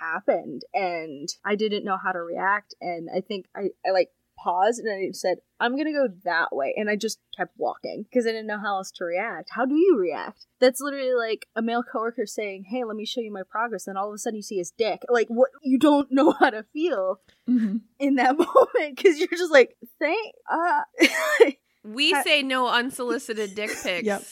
[0.00, 0.62] happened?
[0.74, 2.74] And I didn't know how to react.
[2.80, 6.74] And I think I, I like paused and I said, I'm gonna go that way.
[6.76, 9.50] And I just kept walking because I didn't know how else to react.
[9.52, 10.46] How do you react?
[10.60, 13.86] That's literally like a male coworker saying, Hey, let me show you my progress.
[13.86, 15.02] And all of a sudden you see his dick.
[15.08, 15.50] Like, what?
[15.62, 17.80] You don't know how to feel Mhm.
[17.98, 20.82] in that moment because you're just like, thank, uh,
[21.84, 24.22] We Ha- say no unsolicited dick pics Yep.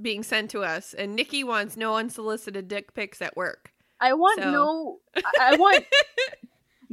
[0.00, 3.72] being sent to us, and Nikki wants no unsolicited dick pics at work.
[4.00, 5.22] I want So- no, I
[5.54, 5.84] I want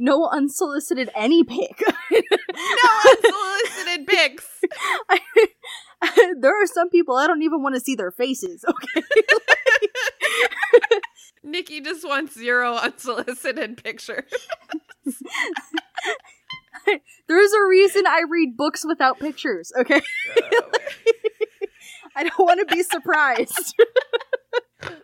[0.02, 1.80] no unsolicited any pic.
[2.10, 2.18] no
[3.08, 4.48] unsolicited pics.
[6.40, 8.64] there are some people I don't even want to see their faces.
[8.68, 9.02] Okay,
[11.44, 14.24] Nikki just wants zero unsolicited pictures.
[17.28, 19.72] there's a reason I read books without pictures.
[19.78, 20.02] Okay,
[20.36, 20.70] oh.
[22.16, 23.76] I don't want to be surprised.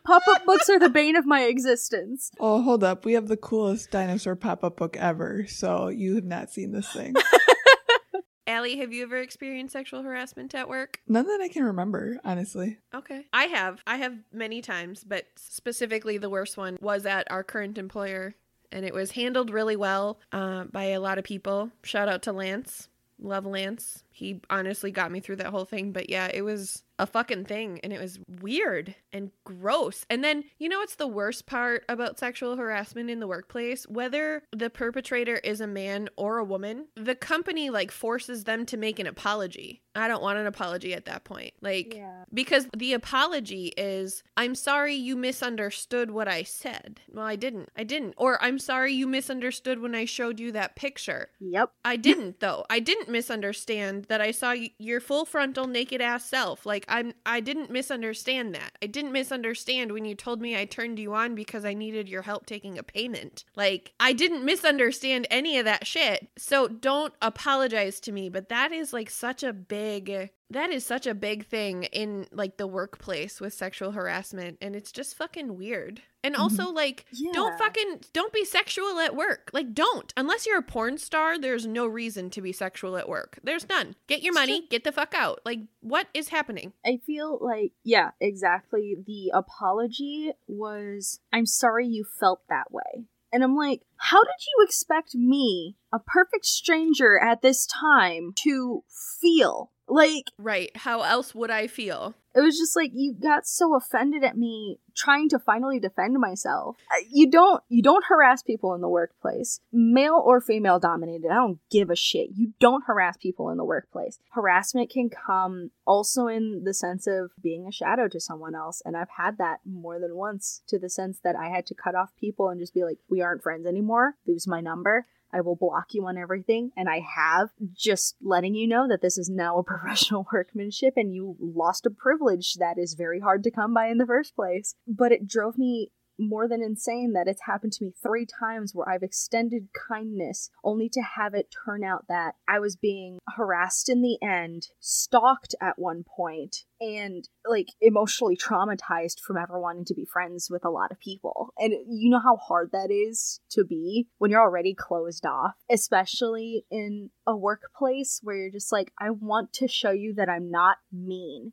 [0.05, 2.31] Pop-up books are the bane of my existence.
[2.41, 3.05] Oh, hold up.
[3.05, 7.15] We have the coolest dinosaur pop-up book ever, so you have not seen this thing.
[8.47, 11.01] Allie, have you ever experienced sexual harassment at work?
[11.07, 12.79] None that I can remember, honestly.
[12.95, 13.27] Okay.
[13.33, 13.83] I have.
[13.87, 18.35] I have many times, but specifically the worst one was at our current employer,
[18.73, 21.71] and it was handled really well uh, by a lot of people.
[21.83, 22.89] Shout out to Lance.
[23.21, 24.05] Love Lance.
[24.19, 27.79] He honestly got me through that whole thing, but yeah, it was a fucking thing
[27.85, 30.05] and it was weird and gross.
[30.11, 33.85] And then, you know what's the worst part about sexual harassment in the workplace?
[33.89, 38.77] Whether the perpetrator is a man or a woman, the company like forces them to
[38.77, 39.83] make an apology.
[39.95, 41.55] I don't want an apology at that point.
[41.61, 42.25] Like Yeah.
[42.35, 47.01] because the apology is, I'm sorry you misunderstood what I said.
[47.13, 47.69] Well, I didn't.
[47.77, 48.15] I didn't.
[48.17, 51.31] Or I'm sorry you misunderstood when I showed you that picture.
[51.39, 51.71] Yep.
[51.85, 52.65] I didn't though.
[52.69, 56.67] I didn't misunderstand that I saw y- your full frontal naked ass self.
[56.67, 58.73] Like I'm I didn't misunderstand that.
[58.83, 62.23] I didn't misunderstand when you told me I turned you on because I needed your
[62.23, 63.45] help taking a payment.
[63.57, 66.29] Like I didn't misunderstand any of that shit.
[66.37, 71.07] So don't apologize to me, but that is like such a big that is such
[71.07, 76.01] a big thing in like the workplace with sexual harassment and it's just fucking weird.
[76.25, 76.43] And mm-hmm.
[76.43, 79.51] also like don't fucking don't be sexual at work.
[79.53, 80.13] Like don't.
[80.17, 83.39] Unless you're a porn star, there's no reason to be sexual at work.
[83.43, 83.95] There's none.
[84.07, 85.41] Get your money, get the fuck out.
[85.45, 86.73] Like what is happening?
[86.85, 88.97] I feel like, yeah, exactly.
[89.07, 93.05] The apology was, I'm sorry you felt that way.
[93.31, 98.85] And I'm like, how did you expect me, a perfect stranger at this time, to
[99.21, 100.71] feel Like, Right.
[100.77, 102.15] How else would I feel?
[102.35, 106.77] it was just like you got so offended at me trying to finally defend myself.
[106.93, 111.31] Uh, You don't you don't harass people in the workplace, male or female dominated.
[111.31, 112.29] I don't give a shit.
[112.35, 114.21] You don't harass people in the workplace.
[114.31, 118.97] Harassment can come also in the sense of being a shadow to someone else, and
[118.97, 122.15] I've had that more than once to the sense that I had to cut off
[122.21, 124.15] people and just be like, "We aren't friends anymore.
[124.27, 127.51] Lose my number." I will block you on everything, and I have.
[127.75, 131.91] Just letting you know that this is now a professional workmanship, and you lost a
[131.91, 134.75] privilege that is very hard to come by in the first place.
[134.87, 138.89] But it drove me more than insane that it's happened to me three times where
[138.89, 144.03] I've extended kindness only to have it turn out that I was being harassed in
[144.03, 150.05] the end, stalked at one point, and like emotionally traumatized from ever wanting to be
[150.05, 151.53] friends with a lot of people.
[151.59, 156.65] And you know how hard that is to be when you're already closed off, especially
[156.71, 160.79] in a workplace where you're just like, I want to show you that I'm not
[160.93, 161.53] mean.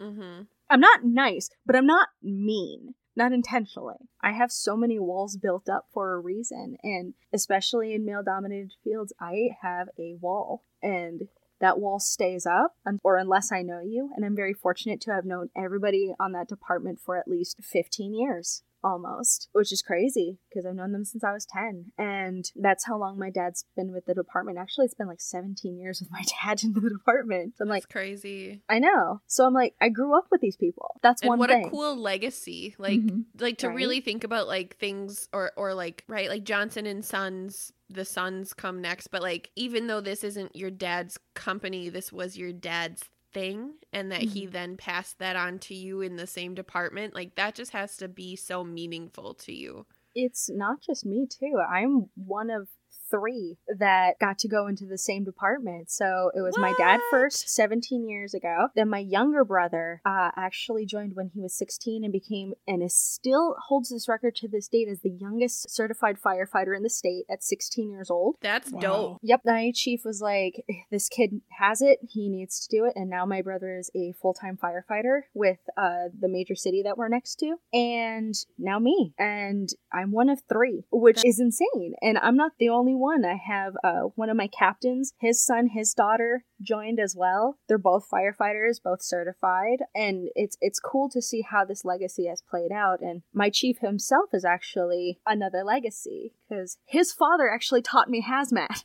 [0.00, 0.42] Mm-hmm.
[0.70, 2.94] I'm not nice, but I'm not mean.
[3.14, 4.08] Not intentionally.
[4.22, 6.76] I have so many walls built up for a reason.
[6.82, 10.64] And especially in male dominated fields, I have a wall.
[10.82, 11.28] And
[11.60, 14.10] that wall stays up, or unless I know you.
[14.16, 18.14] And I'm very fortunate to have known everybody on that department for at least 15
[18.14, 18.62] years.
[18.84, 21.92] Almost, which is crazy because I've known them since I was 10.
[21.98, 24.58] And that's how long my dad's been with the department.
[24.58, 27.54] Actually, it's been like 17 years with my dad in the department.
[27.56, 28.62] So I'm like, That's crazy.
[28.68, 29.20] I know.
[29.28, 30.98] So I'm like, I grew up with these people.
[31.02, 31.66] That's And one what thing.
[31.66, 32.74] a cool legacy.
[32.78, 33.24] Like Mhm.
[33.38, 33.76] like to Right?
[33.76, 38.54] really think about like things or or like right like Johnson and Sons the sons
[38.54, 43.02] come next but like even though this isn't your dad's company this was your dad's
[43.32, 44.52] thing and that he mm-hmm.
[44.52, 48.08] then passed that on to you in the same department like that just has to
[48.08, 49.86] be so meaningful to you.
[50.14, 51.58] it's not just me too.
[51.70, 52.68] I'm one of
[53.12, 55.90] three that got to go into the same department.
[55.90, 58.68] So it was my dad first, 17 years ago.
[58.74, 62.94] Then my younger brother uh, actually joined when he was 16 and became, and is
[62.96, 67.24] still holds this record to this date as the youngest certified firefighter in the state
[67.30, 68.36] at 16 years old.
[68.40, 68.80] That's Wow.
[68.80, 69.18] dope.
[69.22, 71.98] Yep, the night chief was like, "This kid has it.
[72.08, 76.08] He needs to do it." And now my brother is a full-time firefighter with uh,
[76.18, 80.84] the major city that we're next to, and now me, and I'm one of three,
[80.90, 81.94] which is insane.
[82.00, 83.24] And I'm not the only one.
[83.24, 87.58] I have uh, one of my captains, his son, his daughter joined as well.
[87.68, 92.42] They're both firefighters, both certified, and it's it's cool to see how this legacy has
[92.48, 93.00] played out.
[93.00, 98.84] And my chief himself is actually another legacy because his father actually taught me hazmat.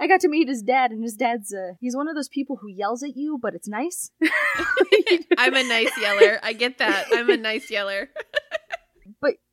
[0.00, 2.56] I got to meet his dad, and his dad's uh, he's one of those people
[2.56, 4.10] who yells at you, but it's nice.
[5.38, 6.40] I'm a nice yeller.
[6.42, 7.06] I get that.
[7.12, 8.08] I'm a nice yeller.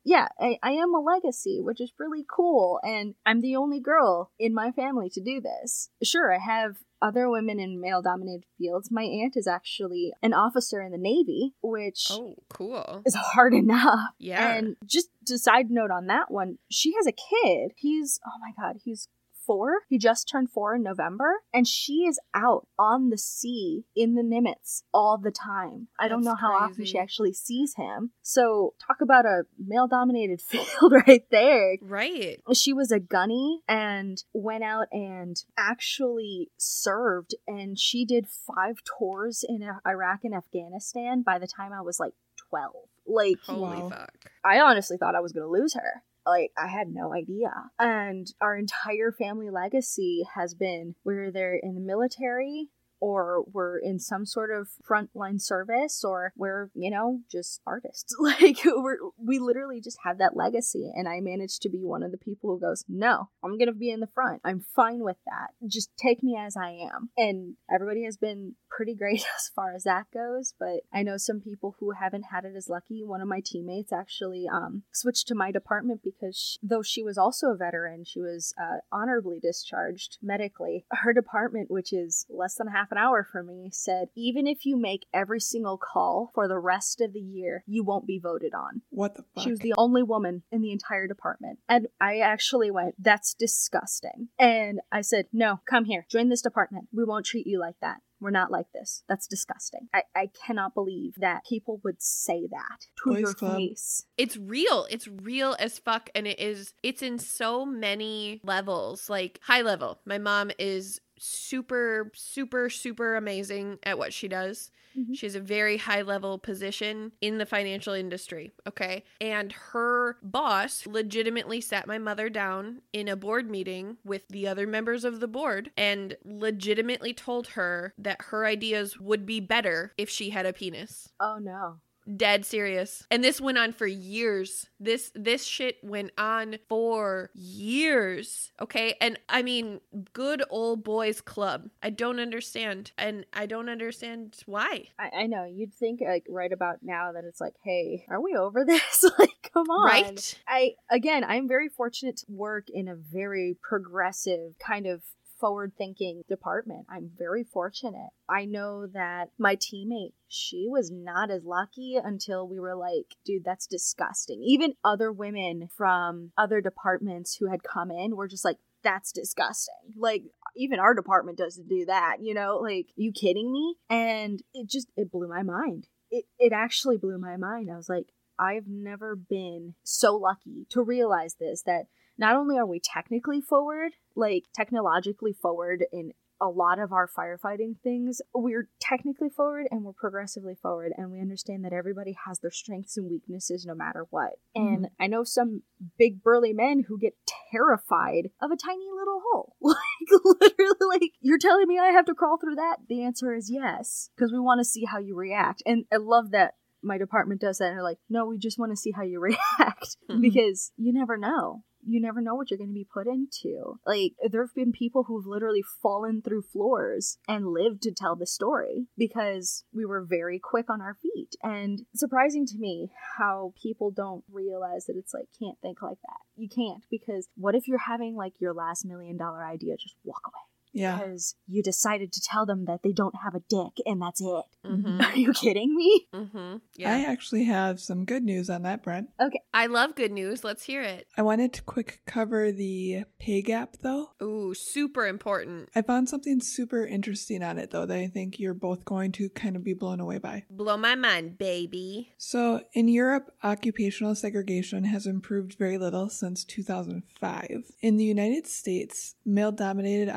[0.04, 4.30] yeah, I, I am a legacy, which is really cool, and I'm the only girl
[4.38, 5.90] in my family to do this.
[6.02, 8.88] Sure, I have other women in male dominated fields.
[8.90, 13.02] My aunt is actually an officer in the Navy, which Oh, cool.
[13.04, 14.10] is hard enough.
[14.18, 14.54] Yeah.
[14.54, 17.72] And just a side note on that one, she has a kid.
[17.76, 19.08] He's, oh my God, he's
[19.46, 19.80] four.
[19.88, 21.40] He just turned four in November.
[21.52, 25.88] And she is out on the sea in the Nimitz all the time.
[25.98, 28.10] I don't know That's how often she actually sees him.
[28.22, 31.76] So, talk about a male dominated field right there.
[31.80, 32.40] Right.
[32.54, 37.34] She was a gunny and went out and actually served.
[37.46, 42.12] And she did five tours in Iraq and Afghanistan by the time I was like
[42.50, 42.72] 12.
[43.06, 43.88] Like, Holy Wow.
[43.88, 44.14] fuck.
[44.44, 46.02] I honestly thought I was going to lose her.
[46.26, 47.52] Like, I had no idea.
[47.78, 52.68] And our entire family legacy has been we're either in the military
[53.02, 58.14] or we're in some sort of frontline service or we're, you know, just artists.
[58.22, 60.92] Like, we're, we literally just have that legacy.
[60.94, 63.90] And I managed to be one of the people who goes, no, I'm to be
[63.90, 64.40] in the front.
[64.44, 65.48] I'm fine with that.
[65.66, 67.10] Just take me as I am.
[67.16, 70.54] And everybody has been pretty great as far as that goes.
[70.58, 73.02] But I know some people who haven't had it as lucky.
[73.04, 77.18] One of my teammates actually um, switched to my department because she, though she was
[77.18, 80.86] also a veteran, she was uh, honorably discharged medically.
[80.90, 84.76] Her department, which is less than half an hour from me, said even if you
[84.76, 88.82] make every single call for the rest of the year, you won't be voted on.
[88.90, 89.42] What the fuck?
[89.44, 91.58] She was the only woman in the entire department.
[91.68, 94.28] And I actually went, that's disgusting.
[94.38, 96.88] And I said, no, come here, join this department.
[96.92, 97.96] We won't treat you like that.
[98.20, 99.02] We're not like this.
[99.08, 99.88] That's disgusting.
[99.92, 103.56] I, I cannot believe that people would say that to Boys your Club.
[103.56, 104.04] face.
[104.16, 109.40] it's real it's real as fuck and it is it's in so many levels like
[109.42, 114.70] high level my mom is super, super, super amazing at what she does.
[114.94, 115.14] Mhm.
[115.14, 118.50] She has a very high level position in the financial industry.
[118.66, 119.04] Okay.
[119.20, 124.66] And her boss legitimately sat my mother down in a board meeting with the other
[124.66, 130.08] members of the board and legitimately told her that her ideas would be better if
[130.08, 131.80] she had a penis Oh no.
[132.16, 133.06] Dead serious.
[133.10, 134.66] And this went on for years.
[134.80, 138.94] This this shit went on for years okay?
[139.00, 139.80] And i mean
[140.12, 141.68] good old boys club.
[141.82, 142.92] I don't understand.
[142.96, 144.84] And i don't understand why.
[144.98, 145.44] I, I know.
[145.44, 149.04] You'd think like right about now that it's like, hey, are we over this?
[149.18, 149.86] like, come on.
[149.86, 150.40] right?
[150.46, 155.02] I again, I'm very fortunate to work in a very progressive kind of
[155.42, 156.86] forward thinking department.
[156.88, 158.10] I'm very fortunate.
[158.28, 163.44] I know that my teammate, she was not as lucky until we were like, dude,
[163.44, 164.40] that's disgusting.
[164.44, 169.94] Even other women from other departments who had come in were just like, that's disgusting.
[169.96, 170.22] Like
[170.54, 172.58] even our department doesn't do that, you know?
[172.58, 173.74] Like, you kidding me?
[173.90, 175.88] And it just it blew my mind.
[176.12, 177.68] It it actually blew my mind.
[177.68, 178.06] I was like,
[178.38, 181.86] I've never been so lucky to realize this that
[182.18, 187.76] not only are we technically forward, like technologically forward in a lot of our firefighting
[187.84, 192.50] things, we're technically forward and we're progressively forward, and we understand that everybody has their
[192.50, 194.32] strengths and weaknesses no matter what.
[194.56, 195.62] And I know some
[195.96, 197.14] big burly men who get
[197.52, 199.56] terrified of a tiny little hole.
[199.62, 202.78] Like, literally, like, you're telling me I have to crawl through that?
[202.88, 205.62] The answer is yes, because we want to see how you react.
[205.64, 208.72] And I love that my department does that and they're like, no, we just want
[208.72, 209.20] to see how you
[209.60, 210.20] react Mhm.
[210.20, 211.62] because you never know.
[211.84, 213.78] You never know what you're going to be put into.
[213.86, 218.26] Like, there have been people who've literally fallen through floors and lived to tell the
[218.26, 221.34] story because we were very quick on our feet.
[221.42, 226.20] And surprising to me how people don't realize that it's like, can't think like that.
[226.36, 229.76] You can't because what if you're having like your last million dollar idea?
[229.76, 230.98] Just walk away Yeah.
[230.98, 234.44] because you decided to tell them that they don't have a dick and that's it.
[234.66, 235.00] mm-hmm.
[235.02, 236.08] Are you kidding me?
[236.14, 236.56] Mm-hmm.
[236.84, 239.08] I actually have some good news on that, Brent.
[239.20, 239.40] Okay.
[239.54, 243.76] I love good news let's hear it I wanted to quick cover the pay gap
[243.82, 244.10] though.
[244.22, 248.54] ooh super important I found something super interesting on it though that I think you're
[248.54, 250.44] both going to kind of be blown away by.
[250.50, 257.70] blow my mind baby So, in Europe, occupational segregation has improved very little since 2005.
[257.80, 260.08] In the United States, male dominated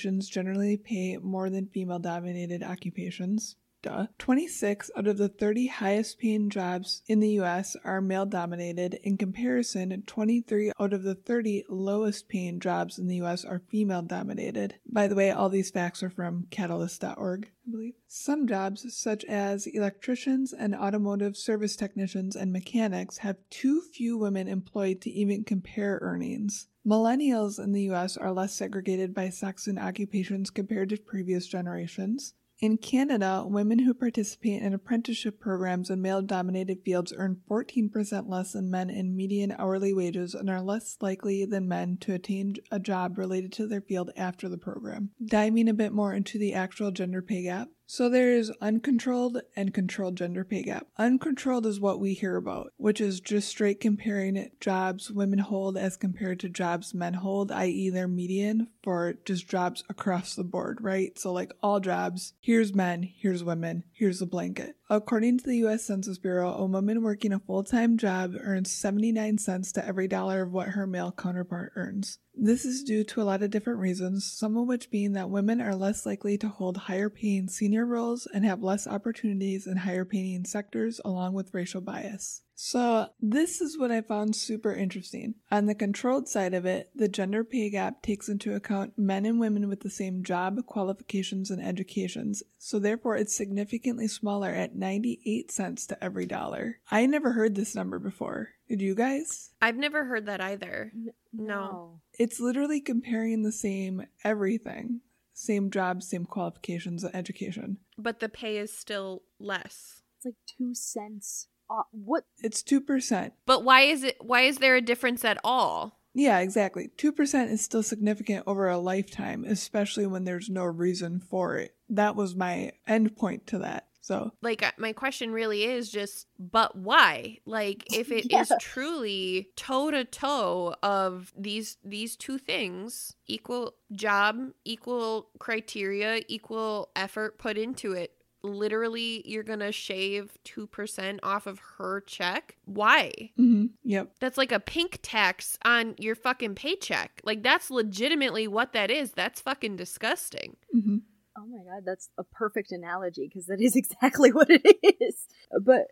[0.00, 3.56] occupations generally pay more than female dominated occupations.
[3.82, 4.06] Duh.
[4.18, 8.94] 26 out of the 30 highest paying jobs in the US are male dominated.
[9.02, 14.00] In comparison, 23 out of the 30 lowest paying jobs in the US are female
[14.00, 14.76] dominated.
[14.86, 17.94] By the way, all these facts are from catalyst.org, I believe.
[18.06, 24.48] Some jobs, such as electricians and automotive service technicians and mechanics, have too few women
[24.48, 26.68] employed to even compare earnings.
[26.86, 32.34] Millennials in the US are less segregated by sex and occupations compared to previous generations.
[32.60, 38.52] In Canada, women who participate in apprenticeship programs in male dominated fields earn 14% less
[38.52, 42.78] than men in median hourly wages and are less likely than men to attain a
[42.78, 45.10] job related to their field after the program.
[45.24, 47.68] Diving a bit more into the actual gender pay gap.
[47.92, 50.86] So there is uncontrolled and controlled gender pay gap.
[50.96, 55.96] Uncontrolled is what we hear about, which is just straight comparing jobs women hold as
[55.96, 61.18] compared to jobs men hold, i.e., their median for just jobs across the board, right?
[61.18, 64.76] So, like all jobs, here's men, here's women, here's the blanket.
[64.88, 69.38] According to the US Census Bureau, a woman working a full time job earns 79
[69.38, 72.20] cents to every dollar of what her male counterpart earns.
[72.42, 75.60] This is due to a lot of different reasons, some of which being that women
[75.60, 80.06] are less likely to hold higher paying senior roles and have less opportunities in higher
[80.06, 82.40] paying sectors, along with racial bias.
[82.54, 85.34] So, this is what I found super interesting.
[85.50, 89.40] On the controlled side of it, the gender pay gap takes into account men and
[89.40, 95.50] women with the same job, qualifications, and educations, so therefore it's significantly smaller at 98
[95.50, 96.80] cents to every dollar.
[96.90, 98.50] I never heard this number before.
[98.68, 99.50] Did you guys?
[99.62, 100.92] I've never heard that either.
[101.32, 102.00] No.
[102.20, 105.00] It's literally comparing the same everything
[105.40, 107.78] same job, same qualifications, and education.
[107.96, 110.02] But the pay is still less.
[110.18, 111.48] It's like two cents.
[111.70, 112.24] Uh, what?
[112.42, 113.32] It's 2%.
[113.46, 115.98] But why is it why is there a difference at all?
[116.12, 116.90] Yeah, exactly.
[116.98, 121.74] 2% is still significant over a lifetime, especially when there's no reason for it.
[121.88, 123.86] That was my end point to that.
[124.10, 127.38] So, Like uh, my question really is just but why?
[127.46, 128.56] Like if it is Yeah.
[128.58, 137.38] truly toe to toe of these these two things, equal job, equal criteria, equal effort
[137.38, 138.10] put into it,
[138.42, 142.56] literally you're going to shave 2% off of her check.
[142.64, 143.12] Why?
[143.36, 144.12] hmm Yep.
[144.18, 147.20] That's like a pink tax on your fucking paycheck.
[147.22, 149.12] Like that's legitimately what that is.
[149.12, 150.56] That's fucking disgusting.
[150.72, 150.96] hmm
[151.40, 154.62] Oh my god, that's a perfect analogy because that is exactly what it
[155.00, 155.26] is.
[155.60, 155.86] But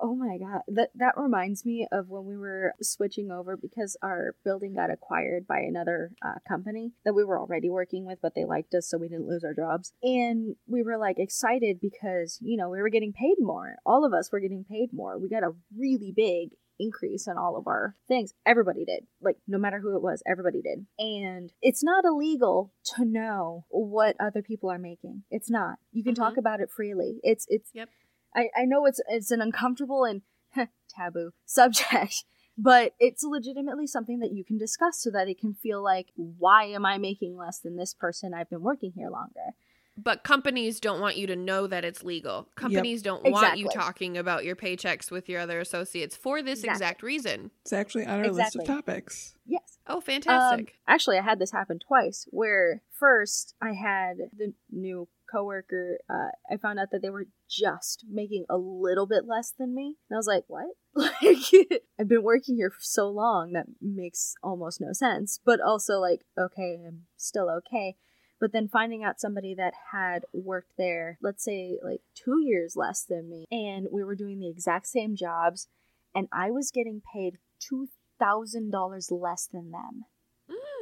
[0.00, 4.36] oh my god, that that reminds me of when we were switching over because our
[4.44, 8.44] building got acquired by another uh, company that we were already working with, but they
[8.44, 9.92] liked us, so we didn't lose our jobs.
[10.02, 13.76] And we were like excited because you know we were getting paid more.
[13.84, 15.18] All of us were getting paid more.
[15.18, 18.32] We got a really big increase in all of our things.
[18.46, 19.06] Everybody did.
[19.20, 20.86] Like, no matter who it was, everybody did.
[20.98, 25.22] And it's not illegal to know what other people are making.
[25.30, 25.78] It's not.
[25.92, 26.38] You can talk Mhm.
[26.38, 27.20] about it freely.
[27.22, 27.88] It's, it's, Yep.
[28.34, 30.22] I, I know it's, it's an uncomfortable and
[30.88, 32.24] taboo subject.
[32.56, 36.66] But it's legitimately something that you can discuss so that it can feel like, why
[36.66, 38.32] am I making less than this person?
[38.32, 39.54] I've been working here longer.
[39.96, 42.48] But companies don't want you to know that it's legal.
[42.56, 46.70] Companies don't want you talking about your paychecks with your other associates for this Exactly.
[46.74, 47.50] exact reason.
[47.62, 48.58] It's actually on our Exactly.
[48.60, 49.34] list of topics.
[49.46, 49.78] Yes.
[49.86, 50.78] Oh, Um, fantastic.
[50.88, 52.26] actually, I had this happen twice.
[52.30, 55.98] Where first I had the new coworker.
[56.08, 59.98] Uh, I found out that they were just making a little bit less than me,
[60.08, 60.66] and I was like, "What?
[60.96, 61.12] Like,
[62.00, 66.24] I've been working here for so long that makes almost no sense." But also, like,
[66.38, 67.96] okay, I'm still okay.
[68.44, 73.02] But then finding out somebody that had worked there, let's say like two years less
[73.02, 75.66] than me, and we were doing the exact same jobs,
[76.14, 77.88] and I was getting paid two
[78.18, 80.04] thousand dollars less than them.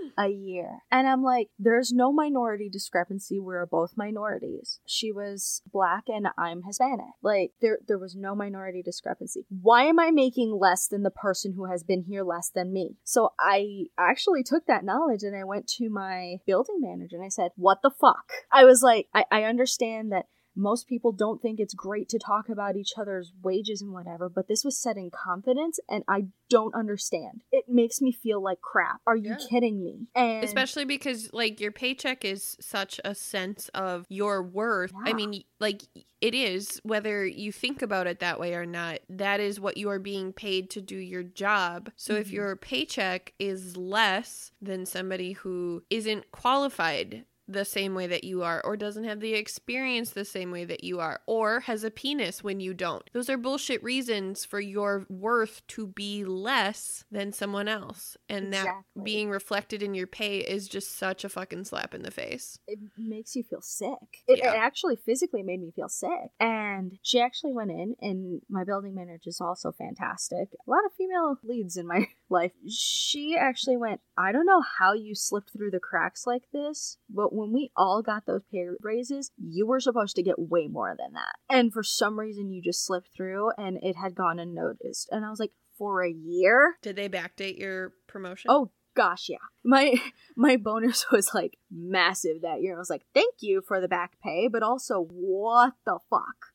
[0.18, 0.78] a year.
[0.90, 3.38] And I'm like, there's no minority discrepancy.
[3.38, 4.80] We're both minorities.
[4.86, 7.14] She was black and I'm Hispanic.
[7.22, 9.46] Like there there was no minority discrepancy.
[9.48, 12.96] Why am I making less than the person who has been here less than me?
[13.04, 17.28] So I actually took that knowledge and I went to my building manager and I
[17.28, 18.32] said, What the fuck?
[18.50, 22.48] I was like, I, I understand that most people don't think it's great to talk
[22.48, 26.74] about each other's wages and whatever, but this was said in confidence and I don't
[26.74, 27.42] understand.
[27.50, 29.00] It makes me feel like crap.
[29.06, 29.46] Are you Yeah.
[29.48, 30.08] kidding me?
[30.14, 34.92] And Especially because like your paycheck is such a sense of your worth.
[35.04, 35.82] I mean, like
[36.20, 38.98] it is whether you think about it that way or not.
[39.08, 41.90] That is what you are being paid to do your job.
[41.96, 42.32] So if Mhm.
[42.32, 48.60] your paycheck is less than somebody who isn't qualified the same way that you are
[48.64, 52.42] or doesn't have the experience the same way that you are or has a penis
[52.42, 53.08] when you don't.
[53.12, 58.16] Those are bullshit reasons for your worth to be less than someone else.
[58.28, 62.10] And that being reflected in your pay is just such a fucking slap in the
[62.10, 62.58] face.
[62.66, 64.22] it makes you feel sick.
[64.26, 64.54] It, Yeah.
[64.54, 66.30] it actually physically made me feel sick.
[66.40, 70.48] And she actually went in, and my building manager is also fantastic.
[70.66, 72.52] A lot of female leads in my life.
[72.68, 77.34] She actually went, I don't know how you slipped through the cracks like this, but
[77.34, 81.12] when we all got those pay raises, you were supposed to get way more than
[81.12, 81.36] that.
[81.48, 85.08] And for some reason, you just slipped through, and it had gone unnoticed.
[85.12, 86.76] And I was like, for a year?
[86.82, 88.50] Did they backdate your promotion?
[88.50, 89.38] Oh gosh, yeah.
[89.64, 89.94] My
[90.36, 92.74] my bonus was like massive that year.
[92.74, 96.52] I was like, thank you for the back pay, but also what the fuck?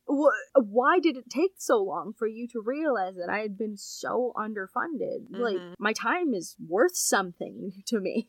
[0.55, 4.31] Why did it take so long for you to realize that I had been so
[4.37, 5.27] underfunded?
[5.29, 5.73] Like Mhm.
[5.79, 8.27] my time is worth something to me.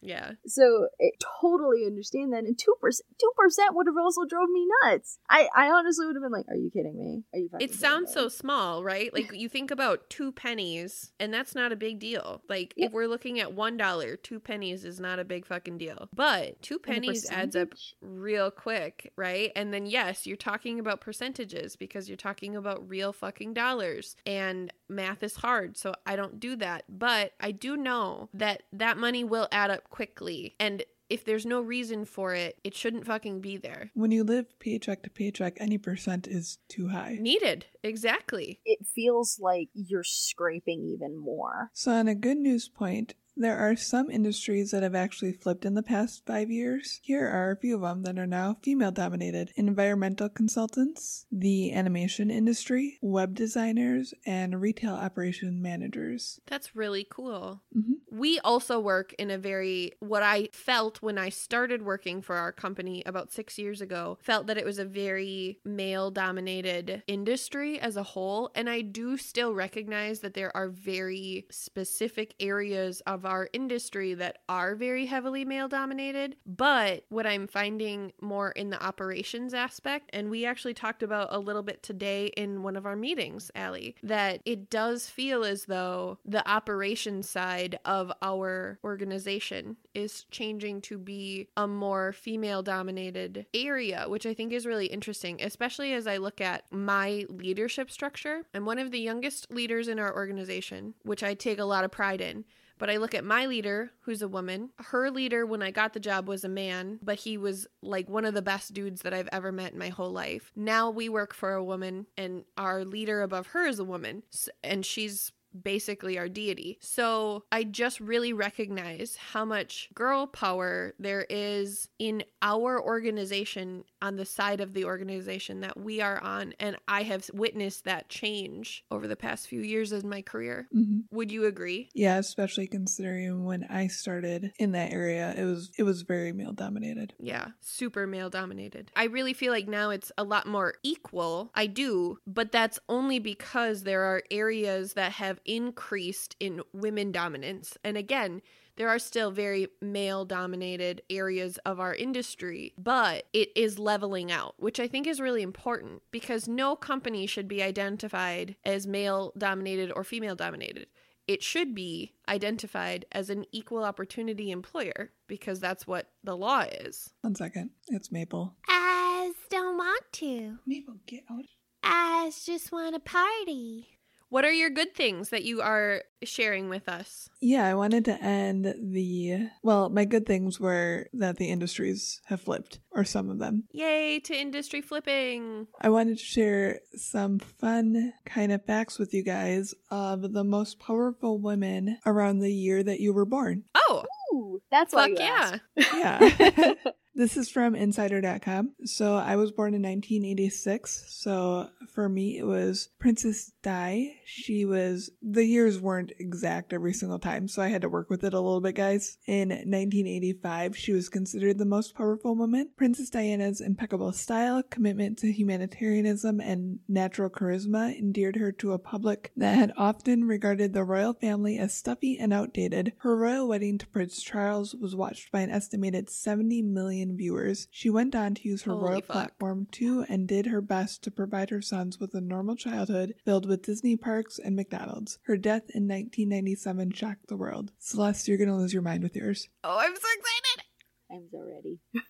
[0.00, 0.32] yeah.
[0.46, 2.44] so I totally understand that.
[2.44, 5.18] And two percent, two percent would have also drove me nuts.
[5.30, 7.24] I I honestly would have been like, are you kidding me?
[7.32, 7.48] Are you?
[7.60, 9.12] It sounds so small, right?
[9.12, 12.42] Like you think about two pennies, and that's not a big deal.
[12.48, 12.86] Like Yeah.
[12.86, 15.97] if we're looking at one dollar, two pennies is not a big fucking deal.
[16.14, 17.68] But two pennies adds up
[18.00, 19.52] real quick, right?
[19.56, 24.16] And then yes, you're talking about percentages because you're talking about real fucking dollars.
[24.26, 26.84] And math is hard, so I don't do that.
[26.88, 30.54] But I do know that that money will add up quickly.
[30.58, 33.90] And if there's no reason for it, it shouldn't fucking be there.
[33.94, 37.16] When you live paycheck to paycheck, any percent is too high.
[37.20, 37.66] Needed.
[37.82, 38.60] Exactly.
[38.64, 41.70] It feels like you're scraping even more.
[41.72, 45.74] So, on a good news point, there are some industries that have actually flipped in
[45.74, 47.00] the past five years.
[47.02, 52.30] Here are a few of them that are now female dominated environmental consultants, the animation
[52.30, 56.40] industry, web designers, and retail operation managers.
[56.46, 57.62] That's really cool.
[57.72, 62.36] hmm We also work in a very, what I felt when I started working for
[62.36, 67.78] our company about six years ago, felt that it was a very male dominated industry
[67.78, 68.50] as a whole.
[68.54, 74.38] And I do still recognize that there are very specific areas of our industry that
[74.48, 76.34] are very heavily male dominated.
[76.46, 81.38] But what I'm finding more in the operations aspect, and we actually talked about a
[81.38, 86.18] little bit today in one of our meetings, Allie, that it does feel as though
[86.24, 94.06] the operations side of our organization is changing to be a more female dominated area,
[94.08, 98.46] which I think is really interesting, especially as I look at my leadership structure.
[98.54, 101.90] I'm one of the youngest leaders in our organization, which I take a lot of
[101.90, 102.46] pride in.
[102.78, 104.70] But I look at my leader, who's a woman.
[104.76, 108.24] Her leader, when I got the job, was a man, but he was like one
[108.24, 110.52] of the best dudes that I've ever met in my whole life.
[110.54, 114.22] Now we work for a woman, and our leader above her is a woman,
[114.62, 116.78] and she's basically our deity.
[116.80, 124.16] So I just really recognize how much girl power there is in our organization on
[124.16, 126.54] the side of the organization that we are on.
[126.60, 130.68] And I have witnessed that change over the past few years in my career.
[130.74, 131.04] Mhm.
[131.10, 131.88] Would you agree?
[131.94, 136.52] Yeah, especially considering when I started in that area, it was it was very male
[136.52, 137.14] dominated.
[137.18, 138.92] Yeah, super male dominated.
[138.94, 141.50] I really feel like now it's a lot more equal.
[141.54, 147.76] I do, but that's only because there are areas that have increased in women dominance.
[147.84, 148.42] And again,
[148.76, 154.54] there are still very male dominated areas of our industry, but it is leveling out,
[154.58, 159.90] which I think is really important because no company should be identified as male dominated
[159.90, 160.86] or female dominated.
[161.26, 167.12] It should be identified as an equal opportunity employer because that's what the law is.
[167.20, 167.70] One second.
[167.88, 168.54] It's Maple.
[168.66, 170.58] I don't want to.
[170.66, 171.44] Maple, get out.
[171.82, 173.97] I just want to party.
[174.30, 177.28] What are your good things that you are sharing with us?
[177.40, 182.40] Yeah, I wanted to end the well, my good things were that the industries have
[182.42, 183.64] flipped, or some of them.
[183.72, 185.66] Yay to industry flipping.
[185.80, 190.78] I wanted to share some fun kind of facts with you guys of the most
[190.78, 193.64] powerful women around the year that you were born.
[193.74, 195.58] Oh, Ooh, that's why fuck you yeah.
[195.76, 195.94] asked.
[195.94, 196.74] Yeah.
[197.14, 198.74] this is from insider.com.
[198.84, 201.06] So I was born in 1986.
[201.08, 204.14] So for me, it was Princess Di.
[204.24, 207.48] She was, the years weren't exact every single time.
[207.48, 209.18] So I had to work with it a little bit, guys.
[209.26, 212.70] In 1985, she was considered the most powerful woman.
[212.78, 219.32] Princess Diana's impeccable style, commitment to humanitarianism, and natural charisma endeared her to a public
[219.36, 222.94] that had often regarded the royal family as stuffy and outdated.
[223.00, 227.68] Her royal wedding to Prince Charles was watched by an estimated 70 million viewers.
[227.70, 229.10] She went on to use her Holy royal fuck.
[229.10, 233.46] platform to and did her best to provide her sons with a normal childhood filled
[233.46, 235.18] with Disney parks and McDonald's.
[235.26, 237.72] Her death in 1997 shocked the world.
[237.78, 239.48] Celeste, you're gonna lose your mind with yours.
[239.64, 240.64] Oh, I'm so excited.
[241.10, 241.80] I'm so ready.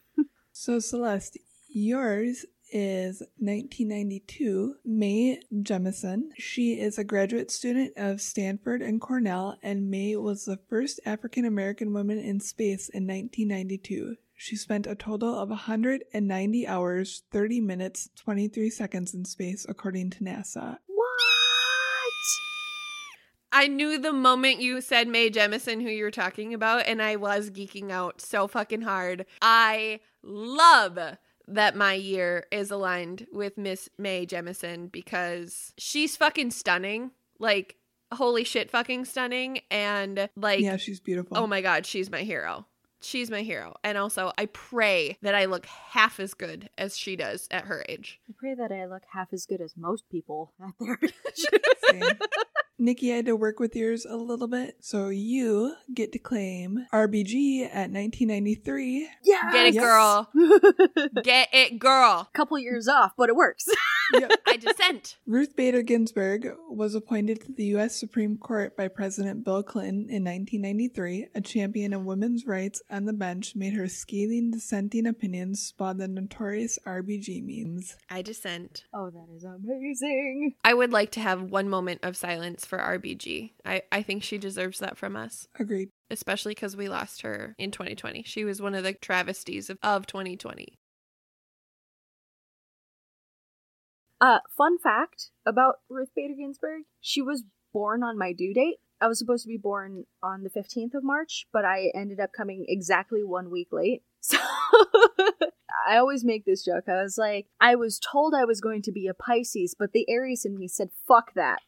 [0.61, 1.39] So, Celeste,
[1.69, 6.31] yours is 1992, Mae Jemison.
[6.37, 11.45] She is a graduate student of Stanford and Cornell, and Mae was the first African
[11.45, 14.17] American woman in space in 1992.
[14.35, 20.25] She spent a total of 190 hours, 30 minutes, 23 seconds in space, according to
[20.25, 20.79] NASA.
[23.51, 23.65] What?
[23.65, 27.17] I knew the moment you said Mae Jemison, who you were talking about, and I
[27.17, 29.27] was geeking out so fucking hard.
[29.41, 30.99] I love
[31.47, 37.11] that my year is aligned with Miss Mae Jemison because she's fucking stunning.
[37.39, 37.77] Like,
[38.13, 39.61] holy shit, fucking stunning.
[39.71, 41.39] And, like, yeah, she's beautiful.
[41.39, 42.67] oh my god, she's my hero.
[43.01, 43.77] She's my hero.
[43.85, 47.85] And also, I pray that I look half as good as she does at her
[47.89, 48.21] age.
[48.29, 50.99] I pray that I look half as good as most people at their
[51.91, 52.19] Same.
[52.81, 56.87] Nikki, I had to work with yours a little bit, so you get to claim
[56.93, 59.09] RBG at 1993.
[59.25, 59.51] Yeah.
[59.53, 59.85] Get it, Yes.
[59.85, 60.31] girl.
[61.25, 62.29] Get it, girl.
[62.33, 63.67] Couple years off, but it works.
[64.13, 64.31] Yep.
[64.47, 65.17] I dissent.
[65.27, 67.95] Ruth Bader Ginsburg was appointed to the U.S.
[67.99, 71.29] Supreme Court by President Bill Clinton in 1993.
[71.35, 76.09] A champion of women's rights on the bench made her scathing dissenting opinions spawn the
[76.09, 77.97] notorious RBG memes.
[78.11, 78.85] I dissent.
[78.95, 80.55] oh, that is amazing.
[80.65, 83.53] I would like to have one moment of silence for RBG.
[83.65, 85.91] I, I think she deserves that from us, Agreed.
[86.11, 88.23] especially because we lost her in 2020.
[88.25, 90.79] She was one of the travesties of, of 2020.
[94.21, 98.77] Uh, fun fact about Ruth Bader Ginsburg: she was born on my due date.
[99.01, 102.31] I was supposed to be born on the fifteenth of March, but I ended up
[102.37, 104.03] coming exactly one week late.
[104.21, 104.37] So
[105.89, 106.85] I always make this joke.
[106.89, 110.05] I was like, I was told I was going to be a Pisces, but the
[110.11, 111.61] Aries in me said, "Fuck that."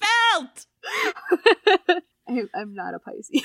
[0.00, 0.66] Felt!
[2.28, 3.42] I, I'm not a Pisces.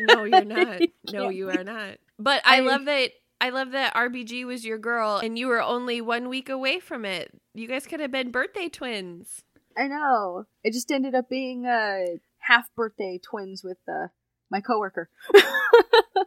[0.00, 0.80] No, you're not.
[1.12, 1.98] No, you are not.
[2.18, 3.10] But I I- love that.
[3.40, 7.04] I love that RBG was your girl and you were only one week away from
[7.04, 7.30] it.
[7.54, 9.42] You guys could have been birthday twins.
[9.76, 10.46] I know.
[10.64, 14.08] It just ended up being uh, half birthday twins with uh,
[14.50, 15.10] my coworker.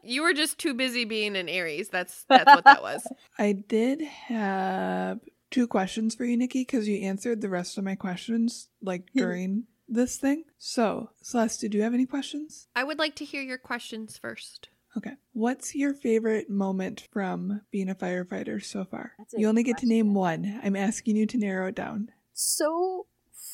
[0.03, 1.90] You were just too busy being an Aries.
[1.90, 3.06] That's that's what that was.
[3.38, 5.19] I did have
[5.52, 9.65] two questions for you, Nikki, because you answered the rest of my questions like during
[9.88, 10.45] this thing.
[10.57, 12.68] So, Celeste, do you have any questions?
[12.76, 14.69] I would like to hear your questions first.
[14.98, 15.11] Okay.
[15.34, 19.14] What's your favorite moment from being a firefighter so far?
[19.34, 20.60] You only get to name one.
[20.64, 22.10] I'm asking you to narrow it down.
[22.34, 23.06] so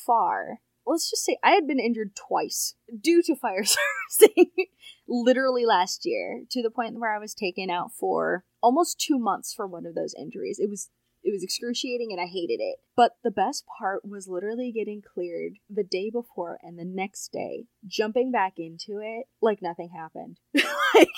[0.06, 3.64] far, let's just say I had been injured twice due to fire
[4.10, 4.50] servicing
[5.08, 9.52] literally last year to the point where I was taken out for almost 2 months
[9.52, 10.58] for one of those injuries.
[10.58, 10.88] It was
[11.26, 12.76] it was excruciating and I hated it.
[12.94, 17.66] But the best part was literally getting cleared the day before and the next day,
[17.86, 20.38] jumping back into it like nothing happened.
[20.94, 21.08] like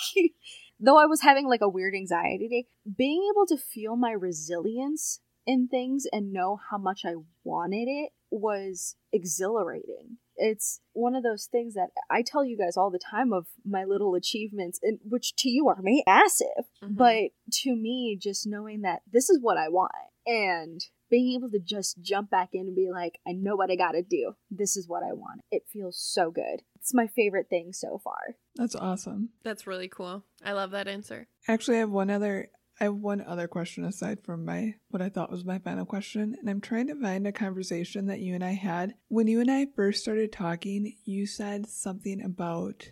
[0.79, 2.65] though I was having like a weird anxiety day,
[2.97, 7.13] being able to feel my resilience in things and know how much I
[7.43, 10.17] wanted it was exhilarating.
[10.41, 13.83] It's one of those things that I tell you guys all the time of my
[13.83, 16.95] little achievements, and which to you are ma- massive, Mhm.
[16.97, 17.31] but
[17.63, 19.91] to me, just knowing that this is what I want
[20.25, 23.75] and being able to just jump back in and be like, I know what I
[23.75, 24.35] gotta do.
[24.51, 25.41] This is what I want.
[25.51, 26.61] It feels so good.
[26.75, 28.37] It's my favorite thing so far.
[28.55, 29.29] That's awesome.
[29.43, 30.23] That's really cool.
[30.43, 31.27] I love that answer.
[31.47, 32.51] Actually, I have one other.
[32.79, 36.35] I have one other question aside from my what I thought was my final question,
[36.39, 39.51] and I'm trying to find a conversation that you and I had when you and
[39.51, 40.95] I first started talking.
[41.03, 42.91] You said something about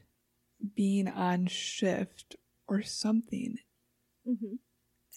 [0.76, 2.36] being on shift
[2.68, 3.58] or something,
[4.28, 4.56] Mm-hmm.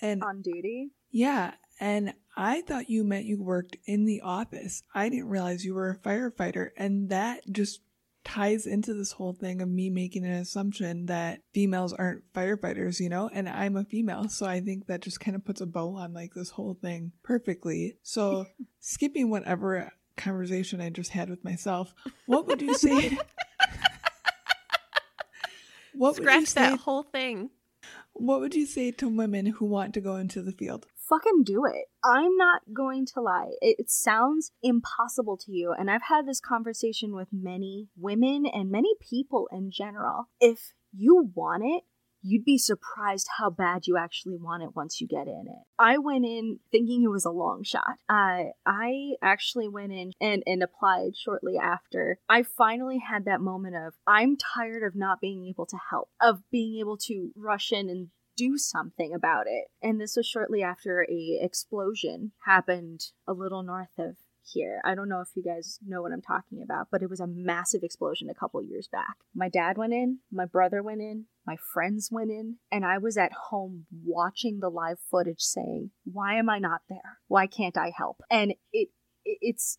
[0.02, 0.90] and On duty.
[1.10, 4.84] yeah, and I thought you meant you worked in the office.
[4.94, 7.80] I didn't realize you were a firefighter, and that just
[8.24, 13.08] ties into this whole thing of me making an assumption that females aren't firefighters, you
[13.08, 15.96] know, and I'm a female, so I think that just kind of puts a bow
[15.96, 17.96] on like this whole thing perfectly.
[18.02, 18.46] So,
[18.80, 21.94] skipping whatever conversation I just had with myself,
[22.26, 23.10] what would you say?
[25.94, 26.60] what would you Scratch say?
[26.60, 27.50] that whole thing.
[28.12, 30.86] What would you say to women who want to go into the field?
[31.10, 31.86] Fucking do it.
[32.02, 33.50] I'm not going to lie.
[33.60, 35.74] It, it sounds impossible to you.
[35.76, 40.28] And I've had this conversation with many women and many people in general.
[40.40, 41.82] If you want it,
[42.22, 45.64] you'd be surprised how bad you actually want it once you get in it.
[45.78, 47.96] I went in thinking it was a long shot.
[48.08, 52.18] Uh, I actually went in and, and applied shortly after.
[52.28, 56.42] I finally had that moment of, I'm tired of not being able to help, of
[56.50, 58.08] being able to rush in and
[58.40, 59.66] do something about it.
[59.82, 64.80] And this was shortly after a explosion happened a little north of here.
[64.82, 67.26] I don't know if you guys know what I'm talking about, but it was a
[67.26, 69.16] massive explosion a couple years back.
[69.34, 73.18] My dad went in, my brother went in, my friends went in, and I was
[73.18, 77.18] at home watching the live footage saying, "Why am I not there?
[77.28, 78.88] Why can't I help?" And it,
[79.24, 79.78] it it's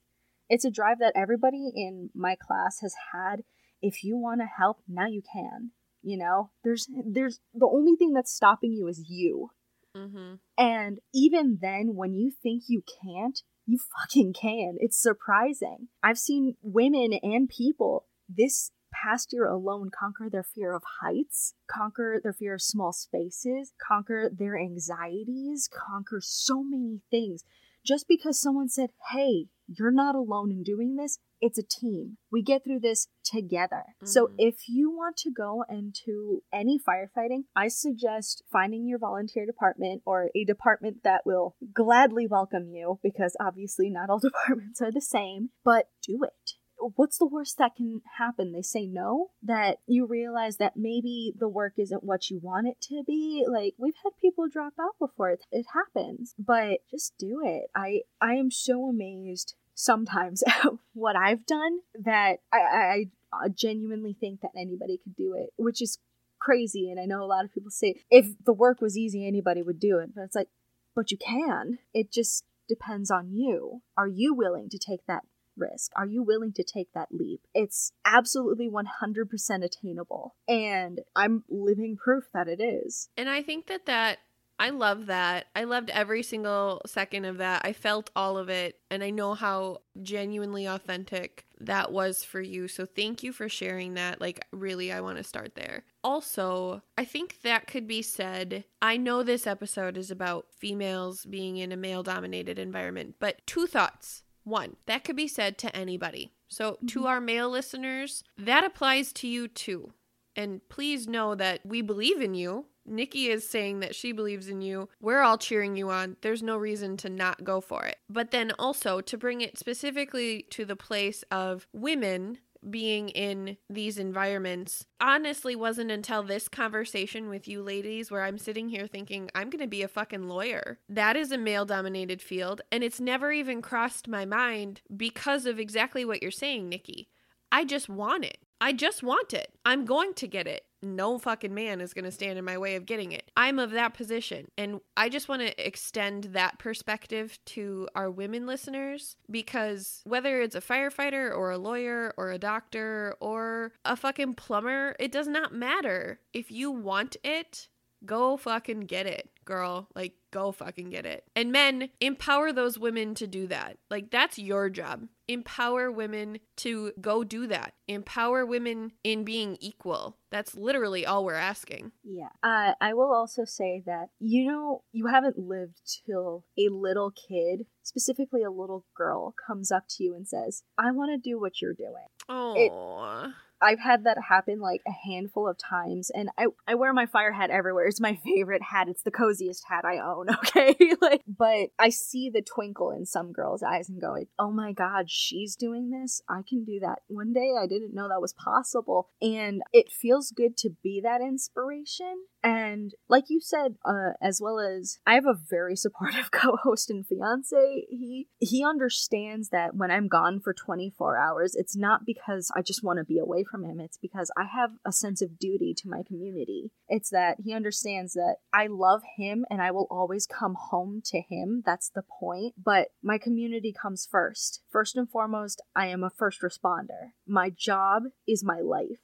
[0.50, 3.44] it's a drive that everybody in my class has had.
[3.82, 5.72] If you want to help, now you can.
[6.03, 9.49] You know, there's there's the only thing that's stopping you is you.
[9.95, 10.36] Mm-hmm.
[10.57, 14.78] And even then, when you think you can't, you fucking can.
[14.80, 15.90] It's surprising.
[16.02, 22.19] I've seen women and people this past year alone conquer their fear of heights, conquer
[22.22, 27.44] their fear of small spaces, conquer their anxieties, conquer so many things.
[27.86, 32.18] Just because someone said, hey, you're not alone in doing this, it's a team.
[32.31, 33.84] We get through this together.
[34.03, 34.35] So Mhm.
[34.38, 40.30] if you want to go into any firefighting, I suggest finding your volunteer department or
[40.35, 45.49] a department that will gladly welcome you because obviously not all departments are the same,
[45.63, 46.53] but do it.
[46.95, 48.53] What's the worst that can happen?
[48.53, 52.81] They say no, that you realize that maybe the work isn't what you want it
[52.89, 53.45] to be.
[53.47, 55.30] Like we've had people drop out before.
[55.30, 57.69] It, it happens, but just do it.
[57.76, 60.43] I I am so amazed sometimes
[60.93, 65.53] what I've done that I, I, I uh, genuinely think that anybody could do it,
[65.57, 65.99] which is
[66.39, 66.89] crazy.
[66.89, 69.80] And I know a lot of people say if the work was easy, anybody would
[69.80, 70.14] do it.
[70.14, 70.49] But it's like,
[70.95, 71.80] but you can.
[71.93, 73.81] It just depends on you.
[73.98, 75.23] Are you willing to take that
[75.57, 75.91] risk?
[75.95, 77.41] Are you willing to take that leap?
[77.53, 80.35] It's absolutely 100% attainable.
[80.48, 83.10] And I'm living proof that it is.
[83.15, 84.19] And I think that that
[84.62, 85.48] I love that.
[85.56, 87.64] I loved every single second of that.
[87.66, 92.68] I felt all of it and I know how genuinely authentic that was for you.
[92.68, 94.22] So thank you for sharing that.
[94.22, 95.86] Like really I want to start there.
[96.04, 98.64] Also, I think that could be said.
[98.84, 103.66] I know this episode is about females being in a male dominated environment, but two
[103.66, 104.22] thoughts.
[104.44, 106.34] One, that could be said to anybody.
[106.48, 107.08] So, to mm-hmm.
[107.08, 109.94] our male listeners, that applies to you too.
[110.36, 112.66] And please know that we believe in you.
[112.91, 114.89] Nikki is saying that she believes in you.
[114.99, 116.18] We're all cheering you on.
[116.22, 117.97] There's no reason to not go for it.
[118.09, 122.39] But then also to bring it specifically to the place of women
[122.69, 128.69] being in these environments honestly wasn't until this conversation with you ladies where I'm sitting
[128.69, 130.77] here thinking I'm going to be a fucking lawyer.
[130.88, 135.59] That is a male dominated field and it's never even crossed my mind because of
[135.59, 137.09] exactly what you're saying, Nikki.
[137.51, 138.38] I just want it.
[138.61, 139.57] I just want it.
[139.65, 140.65] I'm going to get it.
[140.82, 143.30] No fucking man is going to stand in my way of getting it.
[143.38, 144.48] I'm of that position.
[144.58, 150.56] And I just want to extend that perspective to our women listeners because whether it's
[150.56, 155.53] a firefighter or a lawyer or a doctor or a fucking plumber, it does not
[155.53, 156.20] matter.
[156.34, 157.68] If you want it,
[158.06, 159.88] go fucking get it, girl.
[159.95, 161.26] Like, go fucking get it.
[161.36, 163.78] And men, empower those women to do that.
[163.90, 165.08] Like, that's your job.
[165.28, 167.74] Empower women to go do that.
[167.88, 170.18] Empower women in being equal.
[170.30, 171.91] That's literally all we're asking.
[172.03, 172.30] Yeah.
[172.44, 177.66] Uh, I will also say that, you know, you haven't lived till a little kid,
[177.84, 181.62] specifically a little girl, comes up to you and says, I want to do what
[181.62, 182.08] you're doing.
[182.28, 183.32] Oh.
[183.62, 187.32] I've had that happen like a handful of times, and I, I wear my fire
[187.32, 187.86] hat everywhere.
[187.86, 188.88] It's my favorite hat.
[188.90, 190.76] It's the coziest hat I own, okay?
[191.02, 195.10] like, but I see the twinkle in some girls' eyes and going, oh my god,
[195.10, 196.22] she's doing this?
[196.30, 197.00] I can do that.
[197.08, 199.10] One day I didn't know that was possible.
[199.22, 202.26] And it feels good to be that inspiration.
[202.44, 207.06] And like you said, uh, as well as I have a very supportive co-host and
[207.06, 207.86] fiance.
[207.90, 212.84] He he understands that when I'm gone for 24 hours, it's not because I just
[212.84, 213.80] want to be away from him.
[213.80, 216.72] It's because I have a sense of duty to my community.
[216.88, 221.22] It's that he understands that I love him and I will always come home to
[221.22, 221.61] him.
[221.65, 222.56] That's the point.
[222.57, 224.61] But my community comes first.
[224.72, 227.11] First and foremost, I am a first responder.
[227.28, 228.99] My job is my life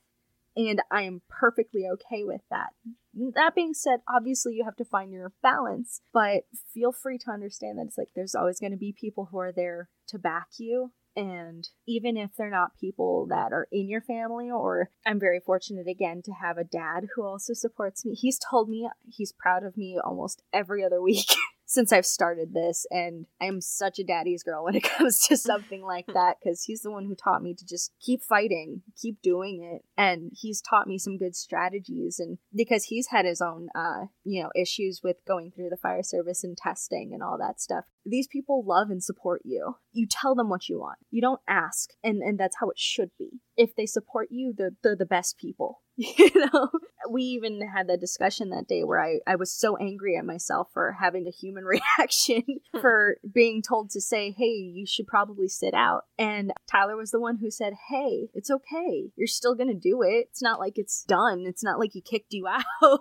[0.57, 2.69] and I am perfectly okay with that.
[3.13, 6.43] That being said, obviously you have to find your balance, but
[6.73, 9.51] feel free to understand that it's like there's always going to be people who are
[9.51, 10.91] there to back you.
[11.17, 15.87] And even if they're not people that are in your family, or I'm very fortunate
[15.87, 18.13] again to have a dad who also supports me.
[18.13, 21.25] He's told me he's proud of me almost every other week.
[21.67, 25.83] since I've started this, and I'm such a daddy's girl when it comes to something
[25.83, 29.61] like that because he's the one who taught me to just keep fighting, keep doing
[29.61, 32.19] it, and he's taught me some good strategies.
[32.19, 36.03] And because he's had his own, uh, you know, issues with going through the fire
[36.03, 39.75] service and testing and all that stuff, these people love and support you.
[39.91, 40.99] You tell them what you want.
[41.11, 43.41] You don't ask, and and that's how it should be.
[43.57, 45.81] If they support you, they're, they're the best people.
[46.17, 46.69] You know,
[47.09, 50.69] we even had that discussion that day where I, I was so angry at myself
[50.71, 51.63] for having a human
[51.99, 52.43] reaction
[52.73, 52.79] hmm.
[52.79, 56.03] for being told to say, hey, you should probably sit out.
[56.19, 59.09] And Tyler was the one who said, hey, it's okay.
[59.15, 60.27] You're still going to do it.
[60.29, 61.45] It's not like it's done.
[61.47, 62.47] It's not like he kicked you
[62.83, 62.99] out.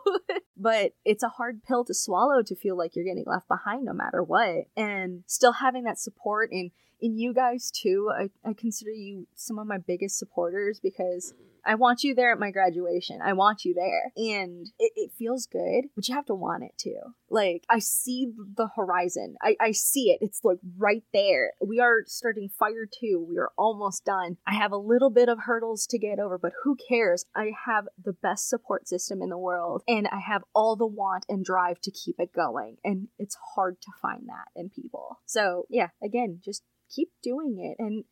[0.57, 3.93] but it's a hard pill to swallow to feel like you're getting left behind no
[3.93, 4.67] matter what.
[4.77, 6.71] And still having that support and
[7.01, 11.35] in you guys too, I, I consider you some of my biggest supporters because
[11.67, 13.21] I want you there at my graduation.
[13.23, 14.13] I want you there.
[14.17, 16.99] And it, it feels good, but you have to want it too.
[17.29, 19.37] Like, I see the horizon.
[19.43, 20.19] I, I see it.
[20.21, 21.53] It's like right there.
[21.61, 23.27] We are starting Fire 2.
[23.29, 24.37] We are almost done.
[24.47, 27.25] I have a little bit of hurdles to get over, but who cares?
[27.35, 31.27] I have the best support system in the world, and I have all the want
[31.29, 32.77] and drive to keep it going.
[32.85, 35.19] And it's hard to find that in people.
[35.27, 36.63] So, yeah, again, just
[36.95, 37.83] keep doing it.
[37.83, 38.05] And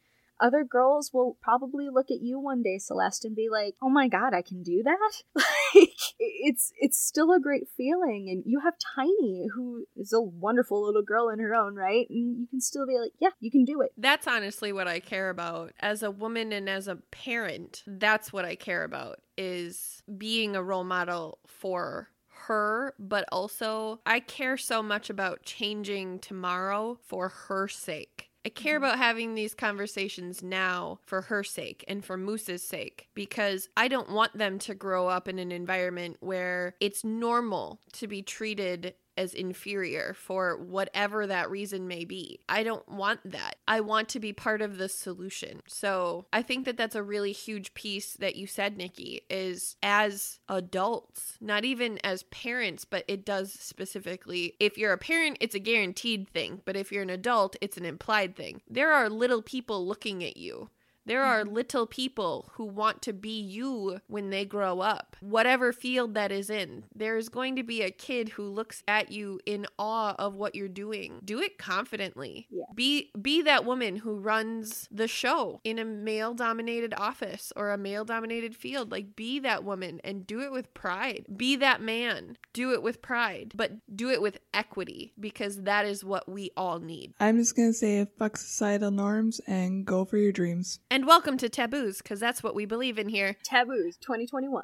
[0.44, 4.08] other girls will probably look at you one day, Celeste, and be like, "Oh my
[4.08, 8.74] god, I can do that!" like it's it's still a great feeling, and you have
[8.94, 12.86] Tiny, who is a wonderful little girl in her own right, and you can still
[12.86, 16.10] be like, "Yeah, you can do it." That's honestly what I care about as a
[16.10, 17.82] woman and as a parent.
[17.86, 22.10] That's what I care about is being a role model for
[22.46, 28.13] her, but also I care so much about changing tomorrow for her sake.
[28.44, 28.84] I care mm-hmm.
[28.84, 34.10] about having these conversations now for her sake and for Moose's sake because I don't
[34.10, 39.34] want them to grow up in an environment where it's normal to be treated as
[39.34, 42.40] inferior for whatever that reason may be.
[42.48, 43.56] I don't want that.
[43.66, 45.60] I want to be part of the solution.
[45.66, 50.40] So, I think that that's a really huge piece that you said, Nikki, is as
[50.48, 54.54] adults, not even as parents, but it does specifically.
[54.60, 57.84] If you're a parent, it's a guaranteed thing, but if you're an adult, it's an
[57.84, 58.62] implied thing.
[58.68, 60.70] There are little people looking at you
[61.06, 61.54] There are mm-hmm.
[61.54, 66.50] little people who want to be you when they grow up, whatever field that is
[66.50, 66.84] in.
[66.94, 70.68] There's going to be a kid who looks at you in awe of what you're
[70.68, 71.20] doing.
[71.24, 72.46] Do it confidently.
[72.50, 72.64] Yeah.
[72.74, 77.78] Be be that woman who runs the show in a male dominated office or a
[77.78, 78.90] male dominated field.
[78.90, 81.26] Like be that woman and do it with pride.
[81.36, 82.38] Be that man.
[82.52, 86.78] Do it with pride, but do it with equity because that is what we all
[86.78, 87.12] need.
[87.20, 90.78] I'm just gonna say fuck societal norms and go for your dreams.
[90.94, 93.34] And welcome to Taboos because that's what we believe in here.
[93.42, 94.62] Taboos 2021.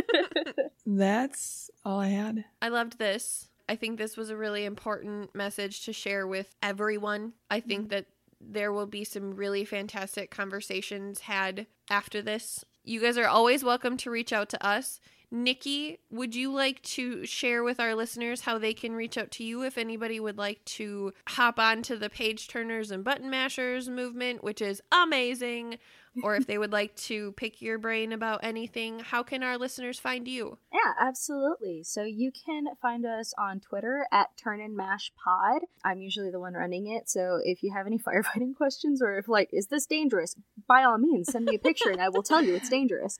[0.84, 2.44] That's all I had.
[2.60, 3.48] I loved this.
[3.68, 7.34] I think this was a really important message to share with everyone.
[7.48, 7.90] I think mm-hmm.
[7.90, 8.06] that
[8.40, 12.64] there will be some really fantastic conversations had after this.
[12.82, 14.98] You guys are always welcome to reach out to us.
[15.30, 19.44] Nikki, would you like to share with our listeners how they can reach out to
[19.44, 23.90] you if anybody would like to hop on to the page turners and button mashers
[23.90, 25.78] movement, which is amazing,
[26.22, 29.00] or if they would like to pick your brain about anything?
[29.00, 30.58] How can our listeners find you?
[30.72, 31.82] Yeah, absolutely.
[31.84, 35.62] So you can find us on Twitter at Turn and Mash Pod.
[35.84, 39.28] I'm usually the one running it, so if you have any firefighting questions or if
[39.28, 40.34] like, is this dangerous?
[40.66, 43.18] By all means, send me a picture and I will tell you it's dangerous.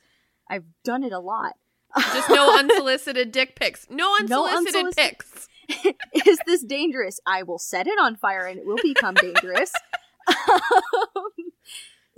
[0.50, 1.56] I've done it a lot.
[1.96, 3.86] Just no unsolicited dick pics.
[3.90, 5.48] No No unsolicited unsolicited- pics.
[6.26, 7.20] is this dangerous?
[7.26, 9.72] I will set it on fire and it will become dangerous.
[10.28, 11.32] Um,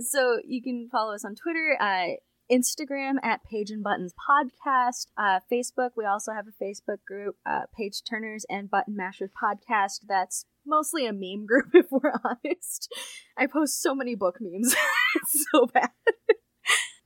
[0.00, 2.16] so you can follow us on Twitter, uh,
[2.52, 5.90] Instagram at Page and Buttons Podcast, uh, Facebook.
[5.96, 10.00] We also have a Facebook group, uh, Page Turners and Button Mashers Podcast.
[10.08, 12.92] That's mostly a meme group, if we're honest.
[13.38, 14.74] I post so many book memes.
[15.14, 15.90] it's so bad.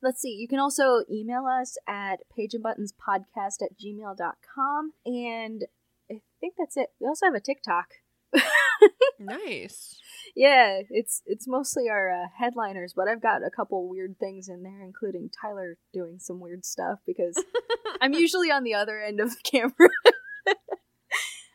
[0.04, 0.36] Let's see.
[0.38, 4.92] You can also email us at pageandbuttonspodcast at gmail.com.
[5.06, 5.64] And
[6.10, 6.90] I think that's it.
[7.00, 7.86] We also have a TikTok.
[9.18, 10.00] Nice.
[10.34, 14.62] Yeah, it's it's mostly our uh, headliners, but I've got a couple weird things in
[14.62, 17.42] there, including Tyler doing some weird stuff because
[18.00, 19.90] I'm usually on the other end of the camera.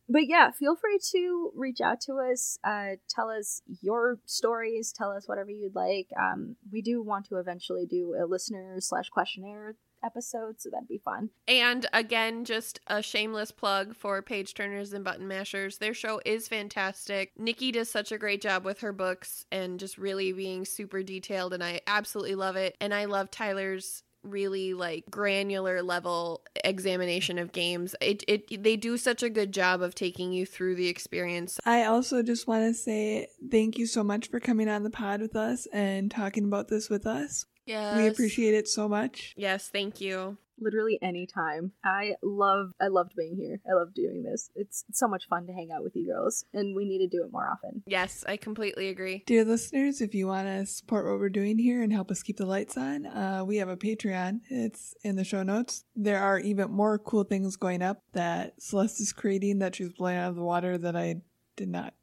[0.09, 2.57] but yeah, feel free to reach out to us.
[2.63, 4.91] Uh, tell us your stories.
[4.91, 6.07] Tell us whatever you'd like.
[6.19, 11.01] Um, we do want to eventually do a listener slash questionnaire episode, so that'd be
[11.03, 11.29] fun.
[11.47, 15.77] And again, just a shameless plug for Page Turners and Button Mashers.
[15.77, 17.33] Their show is fantastic.
[17.37, 21.53] Nikki does such a great job with her books and just really being super detailed,
[21.53, 22.75] and I absolutely love it.
[22.81, 27.95] And I love Tyler's really like granular level examination of games.
[28.01, 31.59] It it they do such a good job of taking you through the experience.
[31.65, 35.21] I also just want to say thank you so much for coming on the pod
[35.21, 37.45] with us and talking about this with us.
[37.65, 37.97] Yes.
[37.97, 39.33] We appreciate it so much.
[39.37, 40.37] Yes, thank you.
[40.59, 41.71] Literally any time.
[41.83, 43.61] I love I loved being here.
[43.69, 44.49] I love doing this.
[44.55, 47.23] It's so much fun to hang out with you girls, and we need to do
[47.23, 47.83] it more often.
[47.85, 49.23] Yes, I completely agree.
[49.25, 52.37] Dear listeners, if you want to support what we're doing here and help us keep
[52.37, 54.41] the lights on, uh, we have a Patreon.
[54.49, 55.85] It's in the show notes.
[55.95, 60.17] There are even more cool things going up that Celeste is creating that she's blowing
[60.17, 61.21] out of the water that I
[61.55, 61.93] did not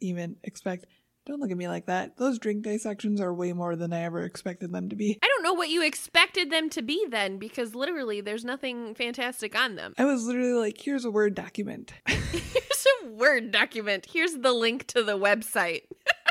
[0.00, 0.86] even expect.
[1.24, 2.16] Don't look at me like that.
[2.16, 5.18] Those drink dissections are way more than I ever expected them to be.
[5.22, 9.56] I don't know what you expected them to be then because literally there's nothing fantastic
[9.56, 9.94] on them.
[9.98, 11.92] I was literally like, here's a Word document.
[12.06, 14.06] Here's a Word document.
[14.12, 15.82] Here's the link to the website.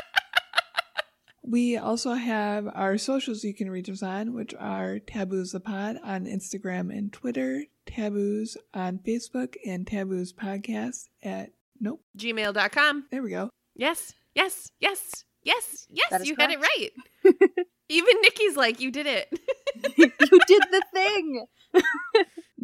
[1.44, 5.98] We also have our socials you can reach us on, which are Taboos the Pod
[6.04, 11.50] on Instagram and Twitter, Taboos on Facebook, and Taboos Podcast at
[11.80, 12.00] Nope.
[12.16, 13.06] Gmail.com.
[13.10, 13.50] There we go.
[13.74, 16.26] Yes, yes, yes, yes, yes.
[16.26, 16.90] You had it right.
[17.88, 19.28] Even Nikki's like, you did it.
[19.96, 21.46] you did the thing.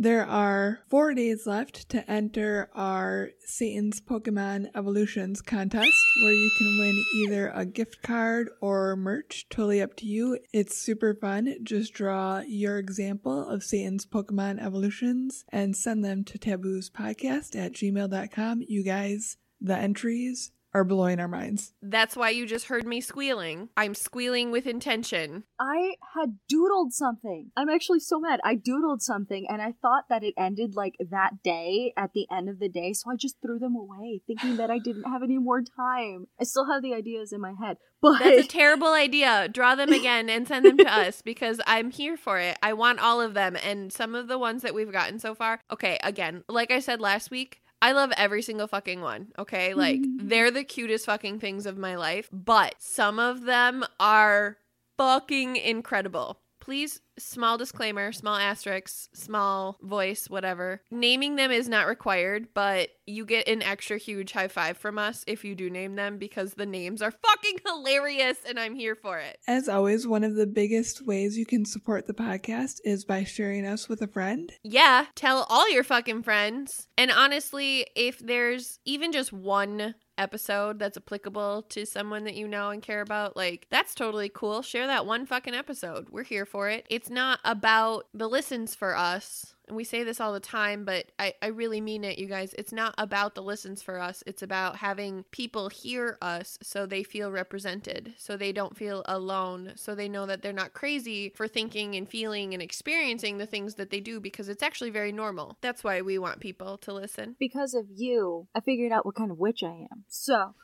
[0.01, 5.93] There are four days left to enter our Satan's Pokemon Evolutions contest,
[6.23, 9.47] where you can win either a gift card or merch.
[9.51, 10.39] Totally up to you.
[10.53, 11.53] It's super fun.
[11.65, 17.73] Just draw your example of Satan's Pokemon Evolutions and send them to Taboos Podcast at
[17.73, 18.63] gmail.com.
[18.69, 21.73] You guys, the entries are blowing our minds.
[21.83, 23.69] That's why you just heard me squealing.
[23.77, 25.45] I'm squealing with intention.
[25.61, 27.51] I had doodled something.
[27.57, 28.41] I'm actually so mad.
[28.45, 32.49] I doodled something and I thought that it ended like that day at the end
[32.49, 35.39] of the day, so I just threw them away, thinking that I didn't have any
[35.39, 36.27] more time.
[36.41, 39.49] I still have the ideas in my head, but That's a terrible idea.
[39.49, 42.57] Draw them again and send them to us because I'm here for it.
[42.63, 43.57] I want all of them.
[43.57, 45.61] And some of the ones that we've gotten so far.
[45.71, 49.29] Okay, again, like I said last week, I love every single fucking one.
[49.39, 49.75] Okay.
[49.75, 54.59] Like they're the cutest fucking things of my life, but some of them are
[54.97, 56.41] fucking incredible.
[56.69, 60.83] Please small disclaimer, small asterisks, small voice, whatever.
[60.91, 65.25] Naming them is not required, but you get an extra huge high five from us
[65.27, 69.19] if you do name them because the names are fucking hilarious and I'm here for
[69.19, 69.39] it.
[69.49, 73.65] As always, one of the biggest ways you can support the podcast is by sharing
[73.65, 74.53] us with a friend.
[74.63, 76.87] Yeah, tell all your fucking friends.
[76.99, 82.71] And honestly, if there's even just one episode that's applicable to someone that you know
[82.71, 84.63] and care about, like that's totally cool.
[84.63, 86.09] Share that one fucking episode.
[86.11, 86.87] We're here for it.
[86.91, 89.55] It's not about the listens for us.
[89.69, 92.55] And we say this all the time, but I, I really mean it, you guys.
[92.55, 94.25] It's not about the listens for us.
[94.27, 99.73] It's about having people hear us so they feel represented, so they don't feel alone,
[99.77, 103.75] so they know that they're not crazy for thinking and feeling and experiencing the things
[103.75, 105.59] that they do because it's actually very normal.
[105.61, 107.37] That's why we want people to listen.
[107.39, 110.05] Because of you, I figured out what kind of witch I am.
[110.09, 110.55] So.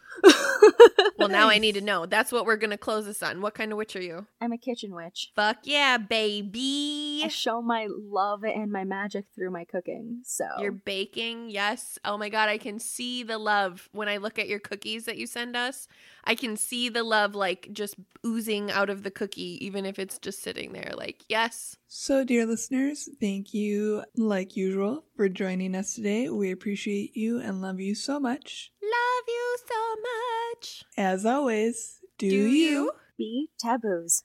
[1.18, 2.06] Well, now I need to know.
[2.06, 3.40] That's what we're going to close this on.
[3.40, 4.26] What kind of witch are you?
[4.40, 5.32] I'm a kitchen witch.
[5.34, 7.22] Fuck yeah, baby.
[7.24, 10.20] I show my love and my magic through my cooking.
[10.24, 11.98] So You're baking, yes.
[12.04, 15.16] Oh my god, I can see the love when I look at your cookies that
[15.16, 15.88] you send us.
[16.24, 17.94] I can see the love like just
[18.26, 20.92] oozing out of the cookie, even if it's just sitting there.
[20.94, 21.76] Like, yes.
[21.96, 26.28] So, dear listeners, thank you, like usual, for joining us today.
[26.28, 28.72] We appreciate you and love you so much.
[28.82, 30.84] Love you so much.
[30.98, 32.50] As always, do, Do you?
[32.50, 32.92] you?
[33.16, 34.24] be taboos.